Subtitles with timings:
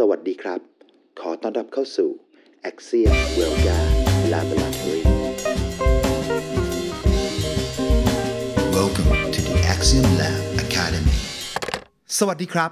[0.00, 0.60] สวัสดีครับ
[1.20, 2.10] ขอต้อนรับเข้าสู่
[2.70, 3.78] Axiom w e l g a
[4.32, 5.02] Laboratory
[8.76, 11.18] Welcome to the Axiom Lab Academy.
[12.18, 12.70] สวัสดีครับ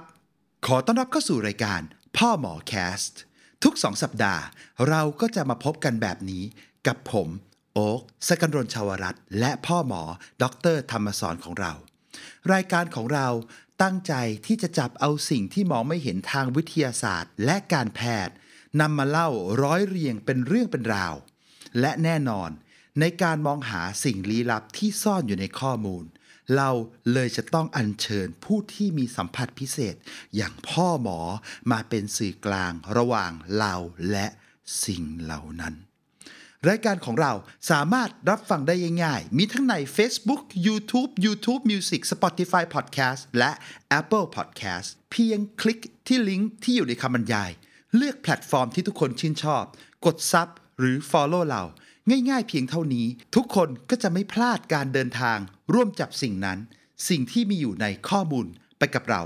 [0.67, 1.81] ขอต้อนรับเข้าสู่รายการ
[2.17, 3.21] พ่อหมอแคสต์
[3.63, 4.43] ทุกสองสัปดาห์
[4.89, 6.43] เราก็จะมาพบกันแบบนี้
[6.87, 7.27] กับผม
[7.73, 10.03] โอ๊กสกันรนชาวรัตน์และพ่อหมอ
[10.41, 11.73] ดร ธรรมสอนของเรา
[12.53, 13.27] รายการของเรา
[13.81, 14.13] ตั้งใจ
[14.45, 18.35] ที่จะจับเอาสิ่งที่มองไม่เห็นทางวิทยาศาสตร์ และการแพทย์
[18.81, 19.29] นำมาเล่า
[19.63, 21.15] ร้อยเรียงเป็นเรื่องเป็นราว
[21.79, 22.49] และแน่นอน
[22.99, 26.03] ในการมองหาสิ่งลี้ลับที่ซ่อนอยู่ในข้อมูล
[26.55, 26.69] เรา
[27.13, 29.95] เลยจะต้องอัญเชิญผู้ที่มีสัมผัสพิเศษ
[30.35, 31.19] อย่างพ่อหมอ
[31.71, 33.75] มาเป็นสื่อกลางระหว่างเรา
[34.11, 34.27] และ
[34.85, 35.73] สิ่งเหล่านั้น
[36.69, 37.33] รายการของเรา
[37.71, 43.51] สามารถรับฟังได้ง่ายๆ มีทั้งใน Facebook YouTube YouTube Music Spotify Podcast และ
[43.99, 47.51] Apple Podcast เพียงคลิกที่ลิงก์ที่อยู่ในคำบรรยาย
[47.95, 49.63] เลือกแพลตฟอร์มที่ทุกคนชื่นชอบ
[50.05, 51.63] กด Sub หรือ Follow เรา
[52.29, 55.37] ง่ายๆเพียงเท่านี้ ทุกคนก็จะไม่พลาดการเดินทาง
[55.73, 56.59] ร่วมจับสิ่งนั้น
[57.09, 58.45] สิ่งที่มีอยู่ในข้อมูล
[58.77, 59.21] ไปกับเรา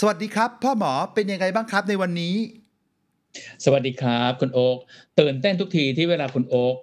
[0.00, 2.34] สวัสดีครับ พ่อหมอเป็นยังไงบ้างครับในวันนี้
[3.64, 4.78] สวัสดีครับ คุณโอ๊ก
[5.20, 6.76] ตื่นเต้นทุกทีที่เวลาคุณโอ๊ก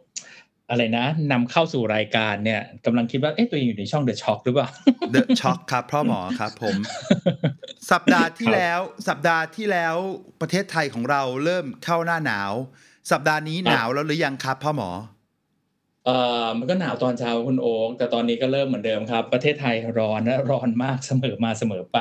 [0.70, 4.70] อะไรนะนำเข้าสู่รายการเนี่ยกำลังคิดว่าเอ๊ะตัวเองอยู่ในช่อง The Shock หรือเปล่า
[5.14, 6.76] The Shock ครับพ่อหมอครับผม
[7.92, 9.96] สัปดาห์ที่แล้วสัปดาห์ที่แล้ว
[10.42, 12.54] ประเทศไทยของเราเริ่มเข้าหน้าหนาว
[13.12, 14.90] สัปดาห์นี้หนาวแล้วหรือยังครับพ่อหมอ
[16.06, 22.00] เอ่อมันก็หนาวตอนเช้าคุณโอ๊กแต่ตอนนี้ก็เริ่มเหมือนเดิมครับ ประเทศไทยร้อนและร้อนมากเสมอมาเสมอไป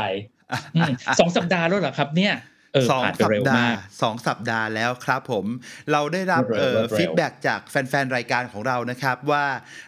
[0.77, 2.57] อืมสองสัปดาห์แล้วเหรอครับเนี่ยเออ
[2.91, 5.45] สองสัปดาห์ ผ่านไปเร็วมาก สองสัปดาห์แล้วครับผม
[5.93, 9.45] เราได้รับรวดเร็วเอ่อรวดเร็ว feedback จากแฟนๆ รายการของเรานะครับ ว่า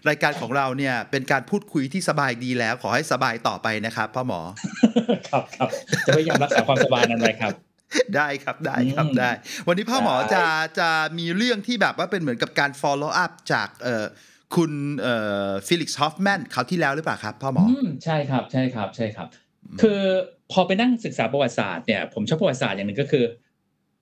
[0.09, 4.41] รายการของเราเนี่ยเป็นการพูดคุยที่สบายดีแล้ว ขอให้สบายต่อไปนะครับพ่อหมอ
[5.31, 5.69] ครับครับ
[6.06, 7.53] จะพยายามรักษาความสบายนั่นเลยครับ
[8.17, 9.31] ได้ครับได้ครับอืมได้
[9.69, 10.45] วันนี้พ่อหมอได้จะ
[10.81, 14.05] จะมีเรื่องที่แบบว่าเป็นเหมือนกับการ follow up จากเอ่อ
[14.57, 15.17] คุณเอ่
[15.47, 19.29] อฟิลิกซ์ฮอฟแมนคราวที่แล้วหรือเปล่าครับพ่อหมออืมใช่ครับใช่ครับใช่ครับ
[19.83, 20.01] คือ
[20.53, 23.25] พอไปนั่งศึกษาประวัติศาสตร์เนี่ยผมชอบประวัติศาสตร์อย่างหนึ่งก็คือ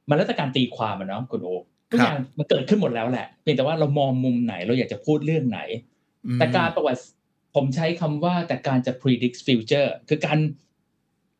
[0.08, 5.60] มันแล้วแต่การตีความอะเนาะคุณโอ๊คทุกครับอย่างมันเกิดขึ้นหมดแล้วแหละเพียงแต่ว่าเรามองมุมไหนเราอยากจะพูดเรื่องไหน
[6.26, 7.00] อืมแต่การประวัติ
[7.54, 10.38] ผมใช้คำว่าแต่การจะ predict future คือการ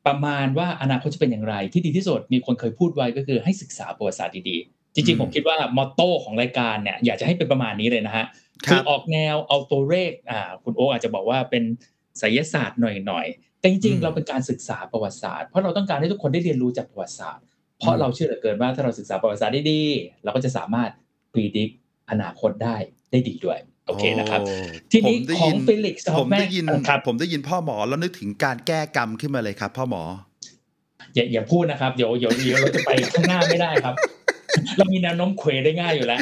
[0.06, 8.26] ประมาณว่าอนาคตจะเป็นอย่างไร ที่ดีที่สุดมีคนเคยพูดไว้ก็คือให้ศึกษาประวัติศาสตร์ดีๆ จริงๆ ผมคิดว่ามอตโต้ของรายการเนี่ยอยากจะให้เป็นประมาณนี้เลยนะฮะ
[8.66, 11.64] ครับคือออกแนวเอาตัวเลขอ่าคุณโอคอาจจะบอกว่าเป็น
[12.18, 17.44] ไสยศาสตร์หน่อยๆ แต่จริงๆ เราเป็นการศึกษาประวัติศาสตร์เพราะเราต้องการให้ทุกคนได้เรียนรู้จากประวัติศาสตร์
[17.78, 19.82] เพราะเราเชื่อเหลือเกินว่าถ้าเราศึกษาประวัติศาสตร์ได้ดี
[20.24, 20.90] เราก็จะสามารถ
[21.32, 21.72] predict
[22.10, 22.76] อนาคตได้
[23.12, 24.54] ได้ดีด้วยโอเคนะครับโอ้
[24.92, 30.02] ทีนี้ผมได้ขอยิงน Felix ผมได้ยิน Hoffman ครับผมได้ยินพ่อหมอแล้วนึกถึงการแก้กรรมขึ้นมาเลยครับ พ่อหมอ
[31.14, 33.94] อย่าอย่าพูดนะครับ เดี๋ยวเดี๋ยวเดี๋ยวเราจะไปข้างหน้าไม่ได้ครับ
[34.76, 36.20] เรามีแนวโน้มเควได้ง่ายอยู่แล้ว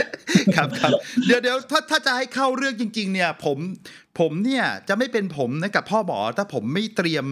[0.56, 0.90] ครับครับ
[1.26, 3.58] เดี๋ยวเดี๋ยวถ้าถ้าจะให้เข้าเรื่องจริง ๆ เนี่ย ผม
[4.18, 7.24] ผมเนี่ยจะไม่เป็นผมนะกับพ่อหมอถ้าผมไม่เตรียม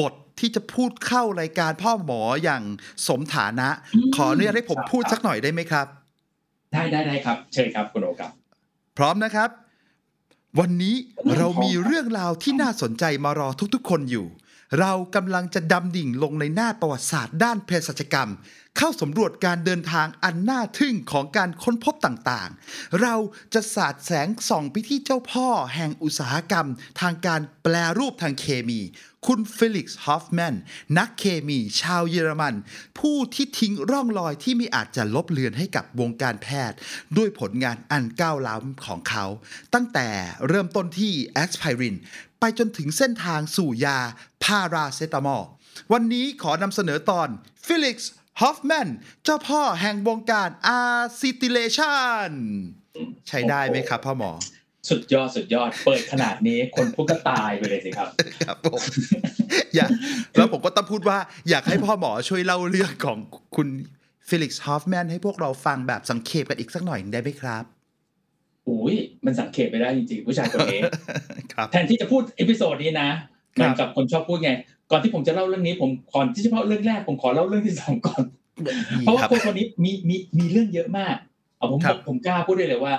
[0.00, 2.62] บทที่จะพูดเข้ารายการพ่อหมออย่าง
[3.08, 5.86] สมฐานะอืมขออนุญาตให้ผมครับพูดสักหน่อยได้ไหมครับ
[6.72, 8.30] ได้ได้ได้ครับ เชิญครับคุณโอครับ
[8.98, 9.50] พร้อมนะครับ
[10.60, 10.94] วันนี้
[11.36, 14.26] เรามีเรื่องราวที่น่าสนใจมารอทุกๆ คนอยู่
[14.80, 18.30] เรากำลังจะดำดิ่งลงในหน้าประวัติศาสตร์ด้านเภสัชกรรม
[18.76, 23.14] เข้าสำรวจการเดินทางอันน่าทึ่งของการค้นพบต่างๆ เรา
[23.54, 26.66] จะสาดแสงส่องไปที่เจ้าพ่อแห่งอุตสาหกรรม
[27.00, 28.80] ทางการแปรรูปทางเคมี
[29.26, 30.54] คุณฟิลิกซ์ฮอฟแมน
[30.98, 32.54] นักเคมีชาวเยอรมัน
[32.98, 36.76] ผู้ที่ทิ้งร่องรอยที่ไม่อาจจะลบเลือนให้กับวงการแพทย์
[37.16, 39.24] ด้วยผลงานอันก้าวล้ำของเขา
[39.74, 40.08] ตั้งแต่
[40.48, 41.96] เริ่มต้นที่แอสไพริน
[42.40, 43.98] ไปจนถึงเส้นทางสู่ยา
[44.44, 45.44] พาราเซตามอล
[45.92, 47.28] วันนี้ขอนำเสนอตอน
[47.66, 48.88] ฟิลิกซ์ฮอฟแมน
[49.24, 52.30] เจ้าพ่อแห่งวงการ acetylation
[53.28, 54.30] ใช้ได้ไหมครับพ่อหมอ
[54.90, 58.08] สุดยอดสุดยอดเปิดขนาดนี้คนพูดก็ตายไปเลยสิครับ
[58.46, 58.80] ครับผม
[59.74, 59.90] อยาก
[60.36, 61.18] แล้วผมก็ต้องพูดว่า
[61.50, 63.18] อยากให้พ่อหมอช่วยเล่าเรื่องของ
[63.56, 63.68] คุณ
[64.28, 67.64] ฟิลิกซ์ฮอฟแมนให้พวกเราฟังแบบสังเขปกันอีกสักหน่อยได้ไหมครับ
[68.68, 70.80] อุ้ยมันสังเขปไม่ได้จริงๆผู้ชายคนนี้
[71.54, 73.10] ครับแทนที่จะพูด episode นี้นะ
[73.58, 74.50] ครับมือนกับคนชอบพูดไง
[74.90, 78.22] ก่อนที่ผมจะเล่าเรื่องนี้ผมก่อนที่จะเล่าเรื่องแรกผมขอเล่าเรื่องที่สองก่อน
[78.66, 81.16] ดีเพราะว่าครับคนคนนี้มีมีมีเรื่องเยอะมาก
[81.56, 82.94] เอาผมครับผมกล้าพูดได้เลยว่า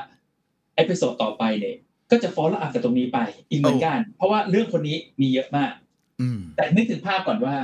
[0.76, 1.75] episode ต่อไปเนี่ย
[2.12, 3.19] ก็จะ follow up จากตรงนี้ไป
[3.50, 5.74] อีกเหมือนกัน เพราะว่าเรื่องคนนี้มีเยอะมาก
[6.21, 7.56] อืมแต่นึกถึงภาพก่อนว่า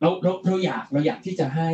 [0.00, 1.70] เราเราเราอยากเราอยากที่จะให้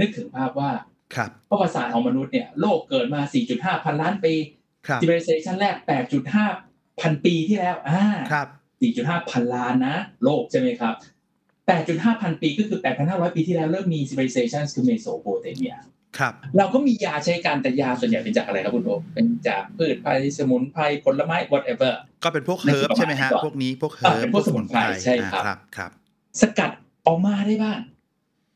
[0.00, 0.70] นึกถึงภาพว่า
[1.14, 3.20] ครับประวัติศาสตร์ของมนุษย์เนี่ย โลกเกิดมา
[3.52, 4.34] 4.5 พันล้านปี
[4.86, 5.74] ครับ civilization แรก
[6.38, 8.48] 8.5 พันปีที่แล้วอ่าครับ
[8.88, 10.94] 4.5 พันล้านนะ โลกใช่ไหมครับ
[11.58, 15.76] 8.5 พันปีก็คือ 8,500 ปีที่แล้วเริ่มมี civilization คือเมโสโปเตเมีย
[16.18, 21.92] ครับเราก็มียาใช้กันแต่ยาส่วนใหญ่เป็นจากอะไรครับคุณโอมเป็นจากพืชพันธุ์สมุนไพรผลไม้ whatever
[22.24, 25.90] ก็เป็นพวกนั่นคือใช่ไหมฮะประมาณพวกนี้พวกอ่าเฮิร์บเป็นพวกสมุนไพรใช่ครับอ่าครับครับ
[26.40, 26.70] สกัด
[27.06, 27.78] ออกมาได้บ้าง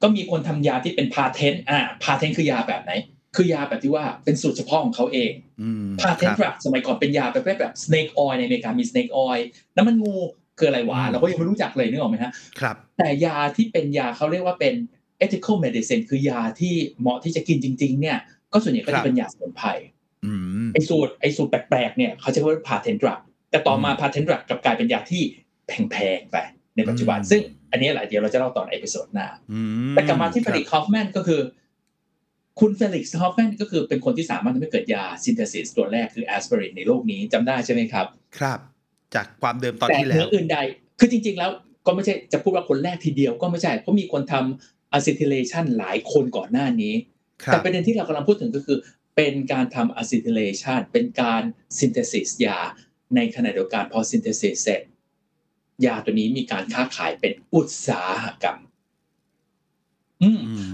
[0.02, 2.92] ก็มีคนทำยาที่เป็นพาเทนต์อ่าพาเทนต์คือยาแบบไหน
[3.36, 9.40] คือยาแบบที่ว่าเป็นสูตรเฉพาะของเขาเองอืมพาเทนต์คดรับรักสมัยก่อนเป็นยาประเภทแบบ snake oil ในอเมริกามี snake oil
[9.76, 10.14] น้ำมันงู
[10.58, 14.74] คืออะไรวะอืมเราก็ยังไม่รู้จักเลยนึกออกไหมฮะครับแต่ยาที่เป็นยาเขาเรียกว่าเป็น
[15.24, 18.18] ethical medicine คือยาที่เหมาะที่จะกินจริง ๆ เนี่ย
[18.52, 19.68] ก็ส่วนใหญ่ก็ครัจะบเป็นยาสมุนไพร
[20.24, 20.32] อื
[20.64, 25.22] มไอสูตรไอสูตรแปลกๆเนี่ยเขาจะเรียกว่าพาเทนดรักแต่ต่อมาอืมพาเทนดรักกลับกลายเป็นยาที่
[25.66, 26.36] แพงๆไป
[26.76, 27.40] ในปัจจุบันอืมซึ่ง
[27.70, 29.60] อันนี้แหละเดี๋ยวเราจะเล่าต่อใน episode หน้าอืม
[29.90, 31.40] แต่กลับมาที่เฟลิกซ์ฮอฟแมน ครับก็คือ
[32.60, 38.06] คุณเฟลิกซ์ฮอฟแมนก็คือเป็นคนที่สามารถทำให้เกิดยา synthesis ตัวแรกคือแอสไพรินในโลกนี้จำได้ใช่ไหมครับ
[38.38, 38.58] ครับ
[39.14, 40.58] จากความเดิมตอนที่แล้ว แต่เหแล้นืวออื่นใด
[40.98, 41.50] คือจริง ๆ แล้ว
[41.86, 46.94] ก็ไม่ใช่จะพูดว่าคนแรกทีเดียวก็ไม่ใช่ เพราะมีคนทำ acetylation หลายคนก่อนหน้านี้
[47.44, 48.78] ครับ แต่ประเด็นที่เรากำลังพูดถึงก็คือ
[49.16, 51.42] เป็นการทำ acetylation เป็นการ
[51.78, 52.58] synthesis ยา
[53.16, 54.82] ในขณะเดียวกันพอ synthesis เสร็จ
[55.86, 58.65] ยาตัวนี้มีการค้าขายเป็นอุตสาหกรรมอืมม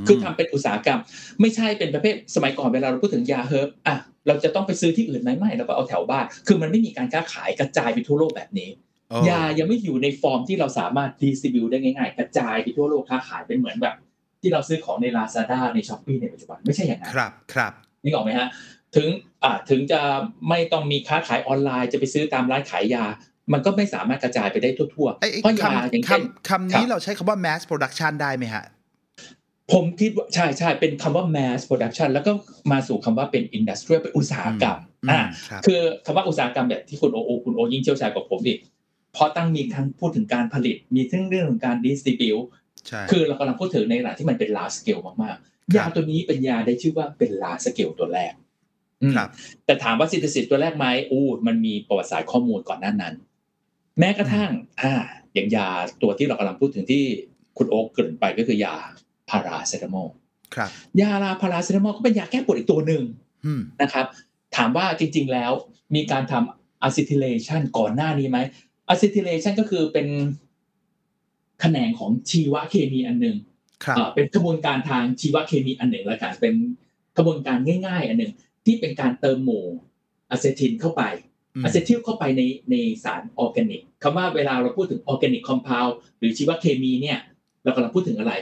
[0.06, 1.00] คือทำเป็นอุตสาหกรรม
[1.40, 3.96] ไม่ใช่เป็นประเภทสมัยก่อนเวลาเราพูดถึงยา herb อะ
[4.26, 8.70] เราจะต้องไปซื้อที่อื่นไหมไม่เราก็เอาแถวบ้านคือมันไม่มีการค้าขายกระจายไปทั่วโลกแบบนี้
[9.10, 13.94] โอ้ยายังไม่อยู่ในฟอร์มที่เราสามารถ distribute ได้ง่ายๆ กระจายไปทั่วโลกค้าขายเป็นเหมือนแบบ
[14.40, 17.72] ที่เราซื้อของใน Lazada ใน Shopee ในปัจจุบันไม่ใช่อย่างนั้นครับครับ
[18.02, 18.48] นึกออกไหมฮะ
[18.96, 19.08] ถึง
[19.44, 20.00] อ่าถึงจะ
[20.48, 23.04] ไม่ต้องมีค้าขายออนไลน์จะไปซื้อตามร้านขายยา
[23.52, 28.64] มันก็ไม่สามารถกระจายไปได้ทั่วไอ้ไอ้ๆเพราะยาอย่างคำเช่นคำคำนี้เราใช้คำว่า mass production ได้ไหมฮะ
[29.72, 32.32] ผมคิดว่าใช่ใช่เป็นคำว่า mass production แล้วก็
[32.72, 38.58] มาสู่คำว่าเป็น industrial เป็นอุตสาหกรรมอืมอ่าครับคือคำว่าอุตสาหกรรมแบบที่คุณโอโอคุณโอยิ่งเชี่ยวชาญกว่าผมอีก
[39.12, 42.44] เพราะตั้งมีทั้งพูดถึงการผลิต มีทั้งเรื่องของการ distribute
[42.86, 48.32] ใช่คือเรากำลังพูดถึงในขณะที่มันเป็น large scale มากครับๆยาตัวนี้เป็นยาได้ชื่อว่าเป็น large scale ตัวแรก
[49.02, 49.28] อืมครับ
[49.66, 53.14] แต่ถามว่า synthesis ตัวแรกไหมอู้มันมีประวัติศาสตร์ข้อมูลก่อนหน้านั้น
[53.98, 54.50] แม้กระทั่ง
[54.82, 54.92] อ่า
[55.34, 55.68] อย่างยา
[56.02, 57.04] ตัวที่เรากำลังพูดถึงที่
[57.58, 58.76] คุณโอมเกริ่นไปก็คือยา
[59.32, 60.08] พาราเซตามอล
[60.54, 60.70] ครับ
[61.00, 63.02] ยาลาพาราเซตามอลก็เป็นยาแก้ปวดอีกตัวหนึ่ง
[63.46, 64.06] อืมนะครับ
[64.56, 65.52] ถามว่าจริง ๆแล้ว
[65.94, 68.38] มีการทำ acetylation ก่อนหน้านี้ไหม
[68.88, 70.06] acetylation ก็คือเป็น
[71.60, 73.36] แขนงของชีวเคมีอันหนึ่ง
[73.84, 76.54] ครับเอ่อเป็นกระบวนการทางชีวเคมีอันหนึ่งแล้วกันเป็น
[77.16, 78.32] กระบวนการง่าย ๆ อันหนึ่ง
[78.64, 79.64] ที่เป็นการเติมหมู่
[80.30, 81.02] acetyl เข้าไป
[81.62, 82.74] ม acetyl เข้าไปในใน
[83.04, 85.86] สารออร์แกนิกคำว่าเวลาเราพูดถึง organic compound
[86.18, 87.18] หรือชีวเคมีเนี่ย
[87.64, 88.32] เรากำลังพูดถึงอะไร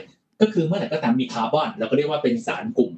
[0.41, 2.91] ก็คือเมื่อไหร่ก็ตามมีคาร์บอนเราก็เรียกว่าเป็นสารกลุ่ม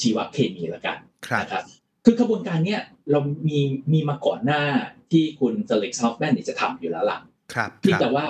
[0.00, 0.96] ชีวเคมีแล้วกัน
[1.26, 1.64] ครับนะครับ
[2.04, 2.80] คือกระบวนการเนี้ย
[3.10, 3.58] เรามี
[3.92, 4.62] มีมาก่อนหน้า
[5.12, 7.18] ที่คุณเฟลิกซ์ฮอฟแมนเนี่ยจะทำอยู่แล้วล่ะ
[7.54, 8.26] ครับเพียคงรับแต่ว่า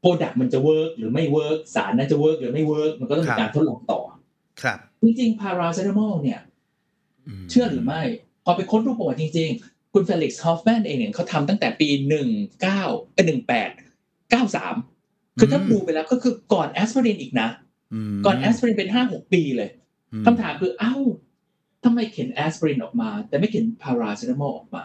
[0.00, 4.00] product มันจะ work หรือไม่ work สารนั้นจะ work หรือไม่ work มันก็ต้องครัมีบการทดลองต่อ
[4.62, 6.40] ครับ จริงๆพาราเซตามอลเนี่ย
[7.50, 8.02] เชื่อหรือไม่
[8.44, 12.28] พอไปค้นดูประวัติจริง ๆ คุณเฟลิกซ์ฮอฟแมนเองเนี่ยเขาทำตั้งแต่ปีหนึ่ง
[12.62, 12.82] เก้า
[13.14, 13.70] เอ้หนึ่งแปด
[14.30, 14.74] เก้าสาม
[15.40, 17.48] คือถ้าอืมดูไปแล้วก็คือก่อนแอสไพรินอีกนะ
[18.14, 19.70] มก่อนแอสไพรินเป็นห้าหกปีเลย
[20.12, 20.94] อืมคำถามคือเอ้า
[21.84, 24.84] ทำไมเข็นแอสไพรินออกมา แต่ไม่เข็นพาราเซตามอลออกมา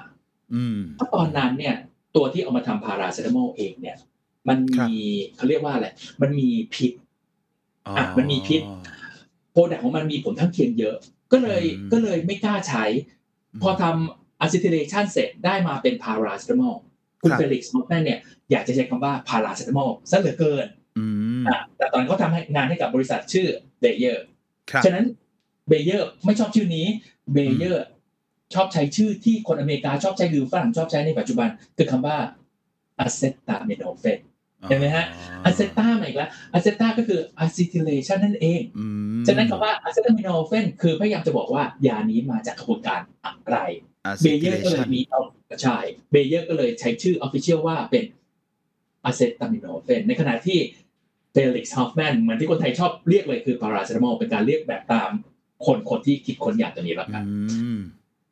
[0.53, 1.75] อืมเพราะตอนนั้นเนี่ย
[2.15, 3.97] ตัวที่เอามาทำพาราเซตามอลเองเนี่ย
[4.47, 4.99] มันครับมี
[5.35, 5.87] เขาเรียกว่าอะไร
[6.21, 6.91] มันมีพิษ
[7.87, 8.61] อ๋ออะมันมีพิษ
[9.51, 10.95] product ของมันมีผลข้างเคียงเยอะ
[11.31, 12.85] ก็เลยอืมก็เลยไม่กล้าใช้
[13.61, 16.75] พอทำ acetylation เสร็จได้มาเป็นพาราเซตามอล
[17.21, 18.19] คุณครับเฟลิกซ์ฮอฟแมนเนี่ย
[18.51, 20.67] อยากจะใช้คำว่าพาราเซตามอลซะเหลือเกิน
[20.97, 21.05] อื
[21.41, 23.47] มอะแต่ตอนนนเขาทำให้งานให้กับบริษัทชื่อ
[23.79, 24.25] เบเยอร์
[24.71, 25.05] ครับฉะนั้น
[25.67, 26.85] เบเยอร์ไม่ชอบชื่อนี้
[27.33, 27.85] เบเยอร์
[28.53, 32.17] ชอบใช้ชื่อที่คนอเมริกาชอบใช้หรือฝรั่งชอบใช้ในปัจจุบัน คือคำว่า
[32.99, 34.19] acetaminophen
[34.67, 35.05] เห็นไหมฮะ
[35.45, 38.85] aceta มาอีกแล้ว aceta ก็คือ acetylation นั่นเองอื
[39.21, 43.57] มฉะนั้นคำว่า acetaminophen คือพยายามจะบอกว่ายานี้มาจากกระบวนการอะไร
[44.23, 45.21] เบเยอร์ก็เลยมีเอา
[45.61, 45.77] ใช่
[46.11, 48.03] เบเยอร์ก็เลยใช้ชื่อ official ว่าเป็น
[49.05, 50.59] acetaminophen ในขณะที่
[51.31, 55.09] เฟลิกซ์ฮอฟแมนเหมือนที่คนไทยชอบเรียกเลยคือพาราเซตามอลเป็นการเรียกแบบตาม
[55.65, 57.79] คนคนที่คิดค้นยาตัวนี้แล้วกันอืม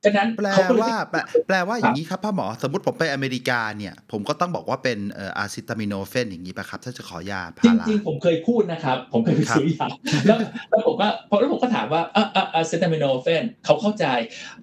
[0.06, 9.88] ฉะนั้นแปลเขาก็เลยว่าแปลแปลว่าอย่างนี้ครับพ่อหมอสมมติผมไปอเมริกาเนี่ย ผมก็ต้องบอกว่าเป็นเอ่อ acetaminophen อย่างนี้ป่ะครับ ถ้าจะขอยาพาจราริงๆผมเคยพูดนะครับ ผมเคยไปครับซื้อยา
[10.26, 10.38] แล้ว
[10.70, 14.06] แล้วผมก็พอแล้วผมก็ถามว่าอะอะอ acetaminophen เขาเข้าใจ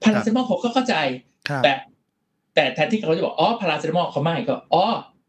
[0.02, 0.96] พาราเซตามอลเขาก็เข้าใจ
[1.48, 1.72] ครับแต่
[2.54, 4.84] แต่แทนที่เขาจะบอกอ๋อพาราเซตามอลเขาไม่ก็อ๋อ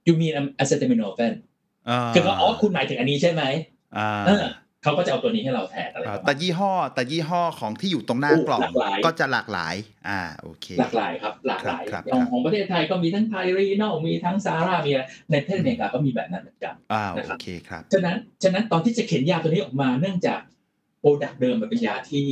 [0.07, 1.33] you mean acetaminophen
[1.95, 3.43] าคือเขาอ๋อคุณหมายถึงอันนี้ใช่ไหม
[3.97, 4.09] อ่า
[4.83, 9.75] เออเขาก็จะเอาตัวนี้ให้เราแทนอะไรอ่าประมาแต่ณยี่ห้อ แต่ยี่ห้อของที่อยู่ตรงหน้ากล่องหลากหลายก็จะหลากหลาย
[10.09, 20.39] อ่าโอเค หลากหลายครับ หลากหลายครับอย่างครับของประเทศไทยก็มีทั้งไทรีนอลมีทั้งซาร่ามีอะไรในประเทศอเมริกาก็มีแบบนั้นเหมือนกันอ่านะครัโอบเคครับฉะนั้นฉะนั้นตอนที่จะเข็นยาตัวนี้ออกมาเนื่องจาก
[20.99, 22.25] โปรดักต์เดิมมันเป็นยาที่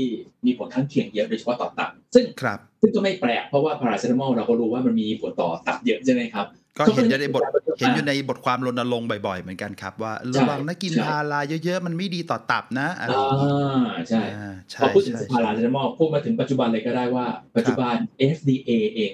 [0.46, 6.46] มีผลข้างเคียงเยอะโดยเฉพาะต่อตับซึ่งครับซึ่งก็ไม่แปลกเพราะว่าพาราเซตามอลเราก็รู้ว่ามันมีผลต่อตับเยอะใช่ไหมครับ
[6.80, 7.44] ก็เห็นอยู่ในบท
[7.80, 17.96] เห็นอยู่ในบทความรณรงค์บ่อยๆ เหมือนกันครับ ว่าระวังนะกินใช่พาราเยอะๆ มันไม่ดีต่อตับนะอะไรอ่าใช่อ่าใช่พอพูดถึงใช่พาราเซตามอลพูดมาถึงปัจจุบันเลยก็ได้ว่า ปัจจุบัน
[18.36, 19.14] FDA เอง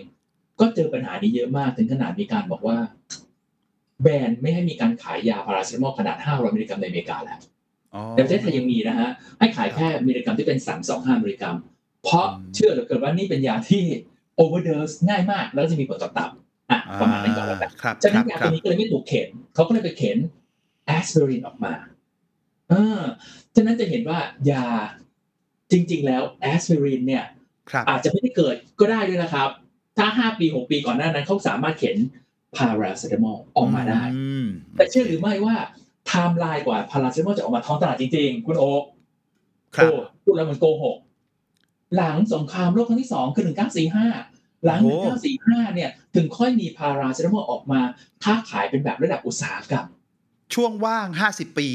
[0.59, 2.77] ก็เจอปัญหานี้เยอะมากถึงขนาดมีการบอกว่า
[4.01, 7.39] แบนไม่ให้มีการขายยาพาราเซตามอลขนาด 500มิลลิกรัมในอเมริกาแล้ว
[7.95, 10.59] อ๋อในประเทศไทยยังมีนะฮะให้ขายแค่มิลลิกรัมที่เป็น
[10.91, 11.55] 325มิลลิกรัม
[12.03, 13.83] เพราะอืมเชื่อเหลือเกินว่านี่เป็นยาที่
[14.35, 16.29] overdose ง่ายมาก แล้วก็จะมีผลต่อตับ
[16.71, 20.17] อะประมาณนั้นก่อนแล้วกันครับฉะคนั้รันบยาคตัรัวบนี้ก็เลยไม่ถูกเข็นเขาก็เลยไปเข็น
[20.85, 21.73] แอสไพรินออกมา
[22.69, 22.99] เออ
[23.55, 24.19] ฉะนั้นจะเห็นว่า
[24.51, 24.67] ยา
[25.71, 27.25] จริง ๆ แล้วแอสไพรินเนี่ย
[27.71, 29.49] ครับอาจจะไม่ได้เกิดก็ได้ด้วยนะครับ
[29.97, 31.97] ถ้า5ปี6ปีก่อนหน้านั้นเขาสามารถเข็น
[32.55, 35.55] พาราเซตามอลออกมาได้อืมแต่เชื่อหรือไม่ว่า
[36.07, 38.83] ไทม์ไลน์กว่าพาราเซตามอลจะออกมาท้องตลาดจริง ๆ คุณโอ๊ค
[39.75, 40.97] ครับโอ้พูดแล้วมันโกหก
[41.95, 43.97] หลังสงครามโลกครั้งที่สองคือ1945ห
[44.69, 44.95] ลังโอ้
[45.35, 47.79] 1945 เนี่ย ถึงค่อยมีพาราเซตามอลออกมา
[48.23, 49.85] ค้าขายเป็นแบบระดับอุตสาหกรรม
[50.53, 51.67] ช่วงว่าง 50 ปี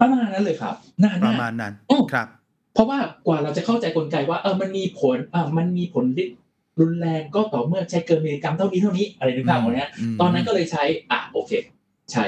[0.00, 2.26] ประมาณนั้นเลยครับนานประมากมาณนั้นอืมครับ
[2.74, 6.36] เพราะว่ากว่าเราจะเข้าใจกลไกว่าเออมันมีผลอ่ามันมีผลฤทธิ์
[6.80, 11.52] รุนแรงก็ต่อเมื่อใช้เกินมิลลิกรัมเท่านี้เท่านี้อะไรนึกภาพออกไหมฮะมตอนนั้นก็เลยใช้อะโอเค
[12.12, 12.26] ใช้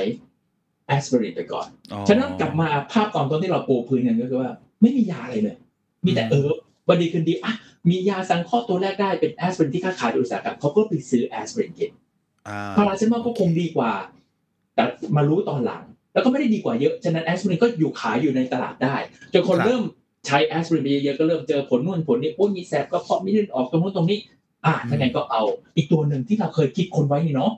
[0.87, 5.57] แอสไพรินไปก่อนอ๋อฉะนั้นกลับมาภาพตอนต้นที่เราปูพื้นกันก็คือว่า ไม่มียาอะไรเลย
[6.05, 6.49] มีแต่อืมเออ
[6.89, 7.53] วันดีคืนดีอะ
[7.89, 11.93] มียาสังเคราะห์ตัวแรกได้เป็นแอสไพรินที่ค้าขายโดยอุตสาหกรรมเขาก็ไปซื้อแอสไพรินกิน
[12.49, 13.93] อ่าพาราเซตามอลก็คงดีกว่า
[14.75, 14.85] แต่
[15.17, 18.95] มารู้ตอนหลัง แล้วก็ไม่ได้ดีกว่าเยอะฉะนั้นแอสไพรินก็อยู่ขายอยู่ในตลาดได้
[19.33, 19.83] จนคนเริ่ม
[20.27, 24.19] ใช้แอสไพรินไปเยอะๆก็เริ่มเจอผลนู่นผลนี้โอ้ยมีแสบกระเพาะมีเลือดออกตรงนู้นตรงนี้
[24.65, 25.43] อะถ้างั้นก็เอา
[25.77, 27.53] อีกตัวหนึ่งที่เราเคยคิดคนไว้นี่เนาะ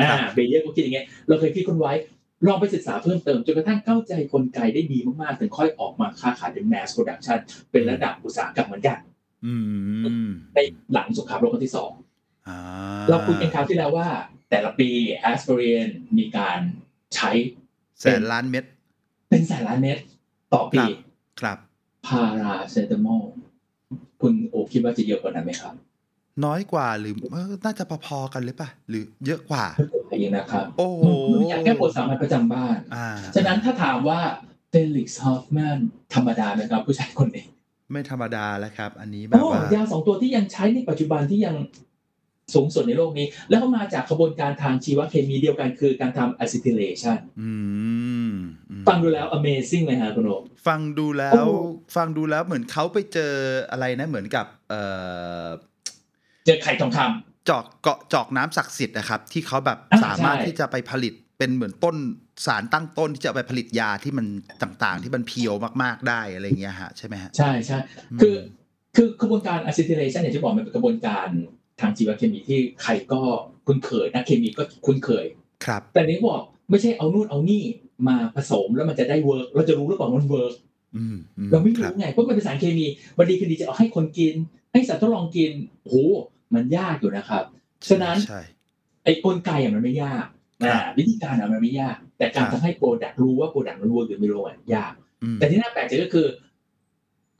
[0.00, 1.92] อ่าเบเยอร์ก็คิดอย่างเงี้ยเราเคยคิดคนไว้
[2.46, 7.38] ลองไปศึกษาเพิ่มเติมจนกระทั่งเข้าใจกลไกได้ดีมากๆ ถึงค่อยออกมาค้าขายเป็น mass production
[7.70, 9.19] เป็นระดับอุตสาหกรรมเหมือนกันอืม
[10.54, 10.58] ใน
[10.92, 11.92] หลังสงครามโลกครั้งที่สอง
[12.48, 12.58] อ่า
[13.08, 14.08] เราคุยกันคราวที่แล้วว่า
[14.50, 14.88] แต่ละปี
[15.20, 15.86] แอส i พ i น
[16.18, 16.58] มีการ
[17.14, 17.30] ใช้
[18.00, 18.64] แสนล้านเม็ด
[19.30, 19.98] เป็นแสนล้านเม็ด
[20.54, 20.90] ต่อปีครับ
[21.40, 21.58] ครับ
[22.06, 23.22] พาราเซตามอล
[24.20, 25.74] คุณโอคิดว่าจะเยอะกว่านั้นไหมครับ
[26.44, 29.64] น้อยกว่าหรือเออน่าจะพอๆกันหรือเปล่าหรือเยอะกว่า
[30.10, 31.04] เองนะครับ โอ้โห
[31.40, 34.20] มันอยากแก้ปวดสามัญประจำบ้านอ่าฉะนั้นถ้าถามว่า
[34.70, 35.78] เฟลิกซ์ฮอฟแมน
[36.14, 37.46] ธรรมดาไหมครับผู้ชายคนนี้
[37.92, 41.56] ไม่ธรรมดาแล้วครับ อันนี้แบโอ้บว่ายาสองตัวที่ยังใช้ในปัจจุบันที่ยัง
[42.54, 47.52] สูงสุดในโลกนี้ แล้วก็มาจากกระบวนการทางชีวเคมีเดียวกันคือการทำ acetylation อื
[48.30, 48.32] ม
[48.70, 50.30] อืมฟังดูแล้ว amazing เลยฮะคุณโอ
[50.66, 51.48] ฟังดูแล้โอ้ว
[51.96, 53.32] ฟังดูแล้วเหมือนเขาไปเจอ
[53.70, 54.82] อะไรนะเหมือนกับเอ่
[55.44, 55.46] อ
[56.46, 61.96] เจอไข่ทองคำจอกเกาะจอกน้ำศักดิ์สิทธิ์นะครับ ที่เขาแบบอ่าสามารถใช่ที่จะไปผลิตเป็นเหมือนต้น
[62.46, 64.26] สารตั้งต้นที่จะเอาไปผลิตยาที่มัน
[64.62, 67.78] ต่างๆ ที่มันเพียวมากๆได้อะไรอย่างเงี้ยฮะใช่ไหมฮะใช่ใช่
[68.12, 68.36] อืมคือ
[68.96, 71.28] คือกระบวนการ acetylation อย่างที่บอกมันเป็นกระบวนการ
[71.80, 73.20] ทางชีวเคมีที่ใครก็
[73.66, 75.24] คุ้นเคยนักเคมีก็คุ้นเคย
[75.64, 77.62] ครับ แต่นี้บอกไม่ใช่เอานู่นเอานี่
[78.08, 80.54] มาผสมแล้วมันจะได้ work เราจะรู้หรือเปล่ามัน work
[80.96, 82.86] อืมอืเราไม่ครู้บไงเพราะมันเป็นสารเคมี
[83.18, 84.34] วันดีคืนดีจะเอาให้คนกิน
[84.72, 85.96] ให้สัตว์ทดลองกินโอ้โห
[86.54, 87.44] มันยากอยู่นะครับ
[87.88, 88.40] ฉะนั้นใช่
[89.04, 90.26] ไอ้กลไกอะมันไม่ยาก
[90.64, 96.26] ครันะบวิธีการอะมันไม่ยาก แต่การครับทำให้ product รู้ว่า product มัน work หรือไม่ work อะยากอืมแต่ที่น่าแปลกใจก็คือ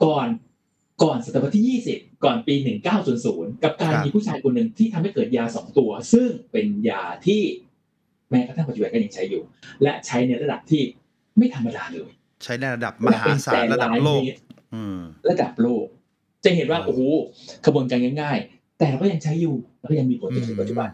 [0.05, 0.27] ก่อน
[1.03, 2.55] ก่อนศตวรรษที่ 20 ก่อนปี
[3.09, 7.41] 1900 กับการมีผู้ชายคนหนึ่งที่ทำให้เกิดยาสองตัว ซึ่งเป็นยาที่
[8.29, 9.43] แม้กระทั่งปัจจุบันก็ยังใช้อยู่
[9.83, 10.81] และใช้ในระดับที่
[11.37, 12.09] ไม่ธรรมดาเลย
[12.43, 14.21] ใช้ในระดับมหาศาลระดับโลก
[14.75, 15.85] อืมระดับโลก
[16.45, 17.01] จะเห็นว่าโอ้โห
[17.65, 20.89] กระบวนการง่าย ๆ แต่เราก็ยังใช้อยู่แล้วก็ยังมีผลจนถึงปัจจุบัน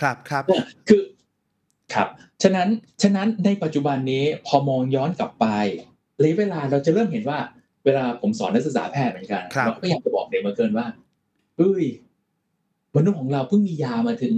[0.00, 1.00] ครับครับเนี่ยคือ
[1.94, 2.08] ครับ
[2.42, 2.68] ฉะนั้น
[3.02, 5.46] ฉะนั้นในปัจจุบันนี้พอมองย้อนกลับไป
[6.22, 7.38] ระยะเวลาเราจะเริ่มเห็นว่า
[7.84, 10.86] เวลาผมสอนนักศึกษาแพทย์เหมือนกันครับเราก็พยายามจะบอกเด็กมาเกินว่า
[11.58, 11.84] เอ้ย
[12.96, 14.32] มนุษย์ของเราเพิ่งมียามาถึง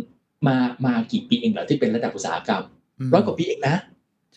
[0.47, 2.63] มามากี่ปีเองเหรอที่เป็นระดับอุตสาหกรรม
[3.09, 3.77] มร้อยกว่าปีเองนะ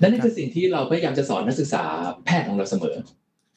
[0.01, 1.83] นั่นครับคือสิ่งที่เราพยายามจะสอนนักศึกษา
[2.25, 2.95] แพทย์ของเราเสมอ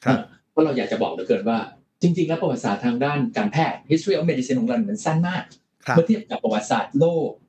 [0.05, 0.19] ครับ
[0.51, 1.59] เพราะเราอยากจะบอกเหลือเกินว่า
[2.01, 5.43] จริง ๆ แล้วประวัติศาสตร์ทางด้านการแพทย์ history of medicine ของเราเนี่ยมันสั้นมาก
[5.85, 7.44] ครับเมื่อเทียบกับประวัติศาสตร์โลกอะ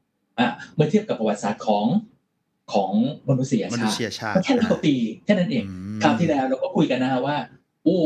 [0.75, 1.87] เมื่อเทียบกับประวัติศาสตร์ของ
[2.73, 2.93] ของ
[3.28, 7.37] มนุษยมนุชาติษยชาติมันแค่ร้อยกว่าปีแค่นั้นเองอืมคราวที่แล้วเราก็คุยกันนะฮะว่า
[7.87, 8.00] อู้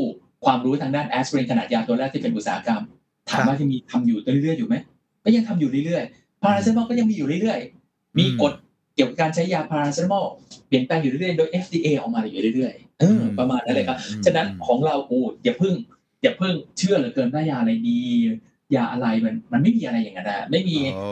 [0.44, 2.82] ความรู้ทางด้านแอสไพรินขนาดยาตัวแรกที่เป็นอุตสาหกรรม
[3.30, 4.76] ถามว่าที่มีทำอยู่เรื่อยๆอยู่ไหม
[5.24, 8.52] ก็ยังทำอยู่เรื่อยๆพาราเซตามอลก็ยังมีอยู่เรื่อยๆ มีกฎ
[8.94, 10.26] เกี่ยวกับการใช้ยาพาราเซตามอล
[10.68, 15.74] เปลี่ยนแปลงอยู่เรื่อยๆโดย FDA ออกมาอยู่เรื่อยๆเออประมาณนั้นเลยครับอืมฉะนั้นของเราโอ้อย่าเพิ่ง
[16.22, 17.98] อย่าเพิ่งเชื่อเหลือเกินว่ายาอะไรดี
[18.76, 21.06] ยาอะไรมันมันไม่มีอะไรอย่างนั้นนะไม่มีโอ้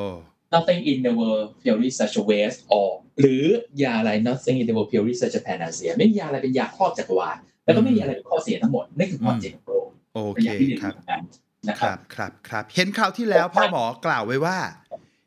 [0.55, 2.89] nothing in the world purely such a waste or
[3.21, 3.45] หรือ
[3.83, 11.21] ยาอะไร nothing in the world purely such a panacea ไม่มียาอะไรเป็นยาครอบจักรวาลแล้วก็ไม่มีอะไรเป็นข้อเสียทั้งหมดนี่คือความจริงของโลกโอเป็นเคอย่างที่เรียนครับรู้กัน
[11.69, 14.59] นะคครับรับครับครับ เห็นคราวที่แล้วพ่อหมอกล่าวไว้ว่า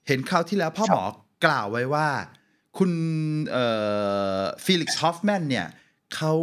[0.08, 1.04] เห็นคราวที่แล้วพ่อหมอ
[1.46, 2.08] กล่าวไว้ว่า
[2.78, 2.92] คุณ
[3.51, 3.66] เอ่
[4.40, 5.68] อเฟลิกซ์ฮอฟแมนเนี่ย
[6.16, 6.34] เขา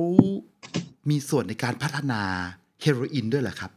[1.11, 2.23] มีส่วนในการพัฒนา
[2.83, 3.71] เฮโรอีนด้วยเหรอครับ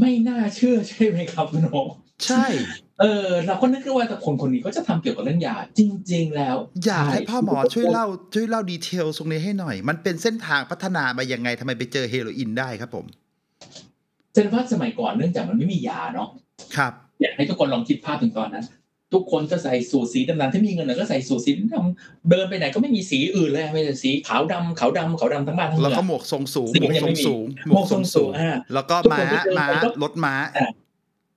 [0.00, 1.76] ไม่น่าเชื่อใช่ไหมครับคุณโอ
[2.26, 2.46] ใช่
[3.00, 5.80] เออเราก็นึกว่าแต่คนคนนี้ก็จะทำเกี่ยวกับเรื่องยาจ
[6.12, 13.06] ริง ๆ แล้ว อยากให้ช่พ่อหมอช่วยเล่าช่วยเล่าดีเทลตรงนี้ให้หน่อย มันเป็นเส้นทางพัฒนามายังไงทำไมไปเจอเฮโรอีนได้ครับผม
[14.32, 16.28] แสดงว่าสมัยก่อนเนื่องจากมันไม่มียาเนาะ
[16.76, 18.64] ครับ อยากให้ทุกคนลองคิดภาพถึงตอนนั้น
[19.14, 30.68] ทุกคนก็ใส่สูทสีดำๆถ้ามีเงินหน่อยก็ใส่สูทสีดำเดินไปไหนก็ไม่มีสีอื่นเลยไม่ใช่สีขาวดำขาวดำขาวดำทั้งบ้านทั้งแล้วเมือก็งหมวกทรงสูงสีหมวกยังทรไม่งมีสูงหมวกทรงสูงอ่าแล้วก็ทุกคม้านที่เดินม้าไปก็รถม้าอ่า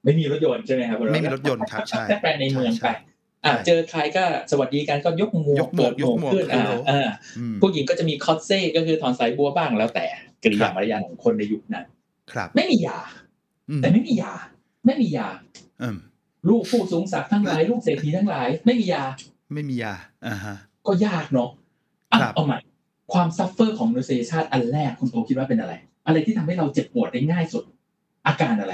[0.03, 2.89] ไม่มีรถยนต์ใช่ไหมครับไม่มีรถยนต์ครับใช่แค่ไปในเมืองใช่ไป
[3.45, 10.05] อ่าใช่เจอใครก็สวัสดีกันก็ยกหมวยกกหมวกเปิดยกหมวกขึ้นอ่าฮัลโหลอ่าอืมผู้หญิงก็จะมี curtsy ก็คือถอนสายบัวบ้างแล้วแต่
[10.43, 11.85] กริยาครับมารยาทของคนในยุคนั้น
[12.31, 12.99] ครับ ไม่มียา
[13.69, 14.33] อืมแต่ไม่มียา
[14.85, 15.27] ไม่มียา
[15.81, 15.97] อืม
[16.49, 19.03] ลูกผู้สูงศักดิ์ทั้งหลายลูกเศรษฐีทั้งหลาย ไม่มียา
[19.53, 19.93] ไม่มียา
[20.27, 20.55] อ่าฮะ
[20.87, 21.49] ก็ยากเนาะ
[22.11, 22.59] อะครับเอาใหม่
[23.13, 25.73] ความ suffer ของมนุษยชาติอันแรกคุณโตคิดว่าเป็นอะไร
[26.07, 27.63] อะไรที่ทำให้เราเจ็บปวดได้ง่ายสุด
[28.27, 28.73] อาการอะไร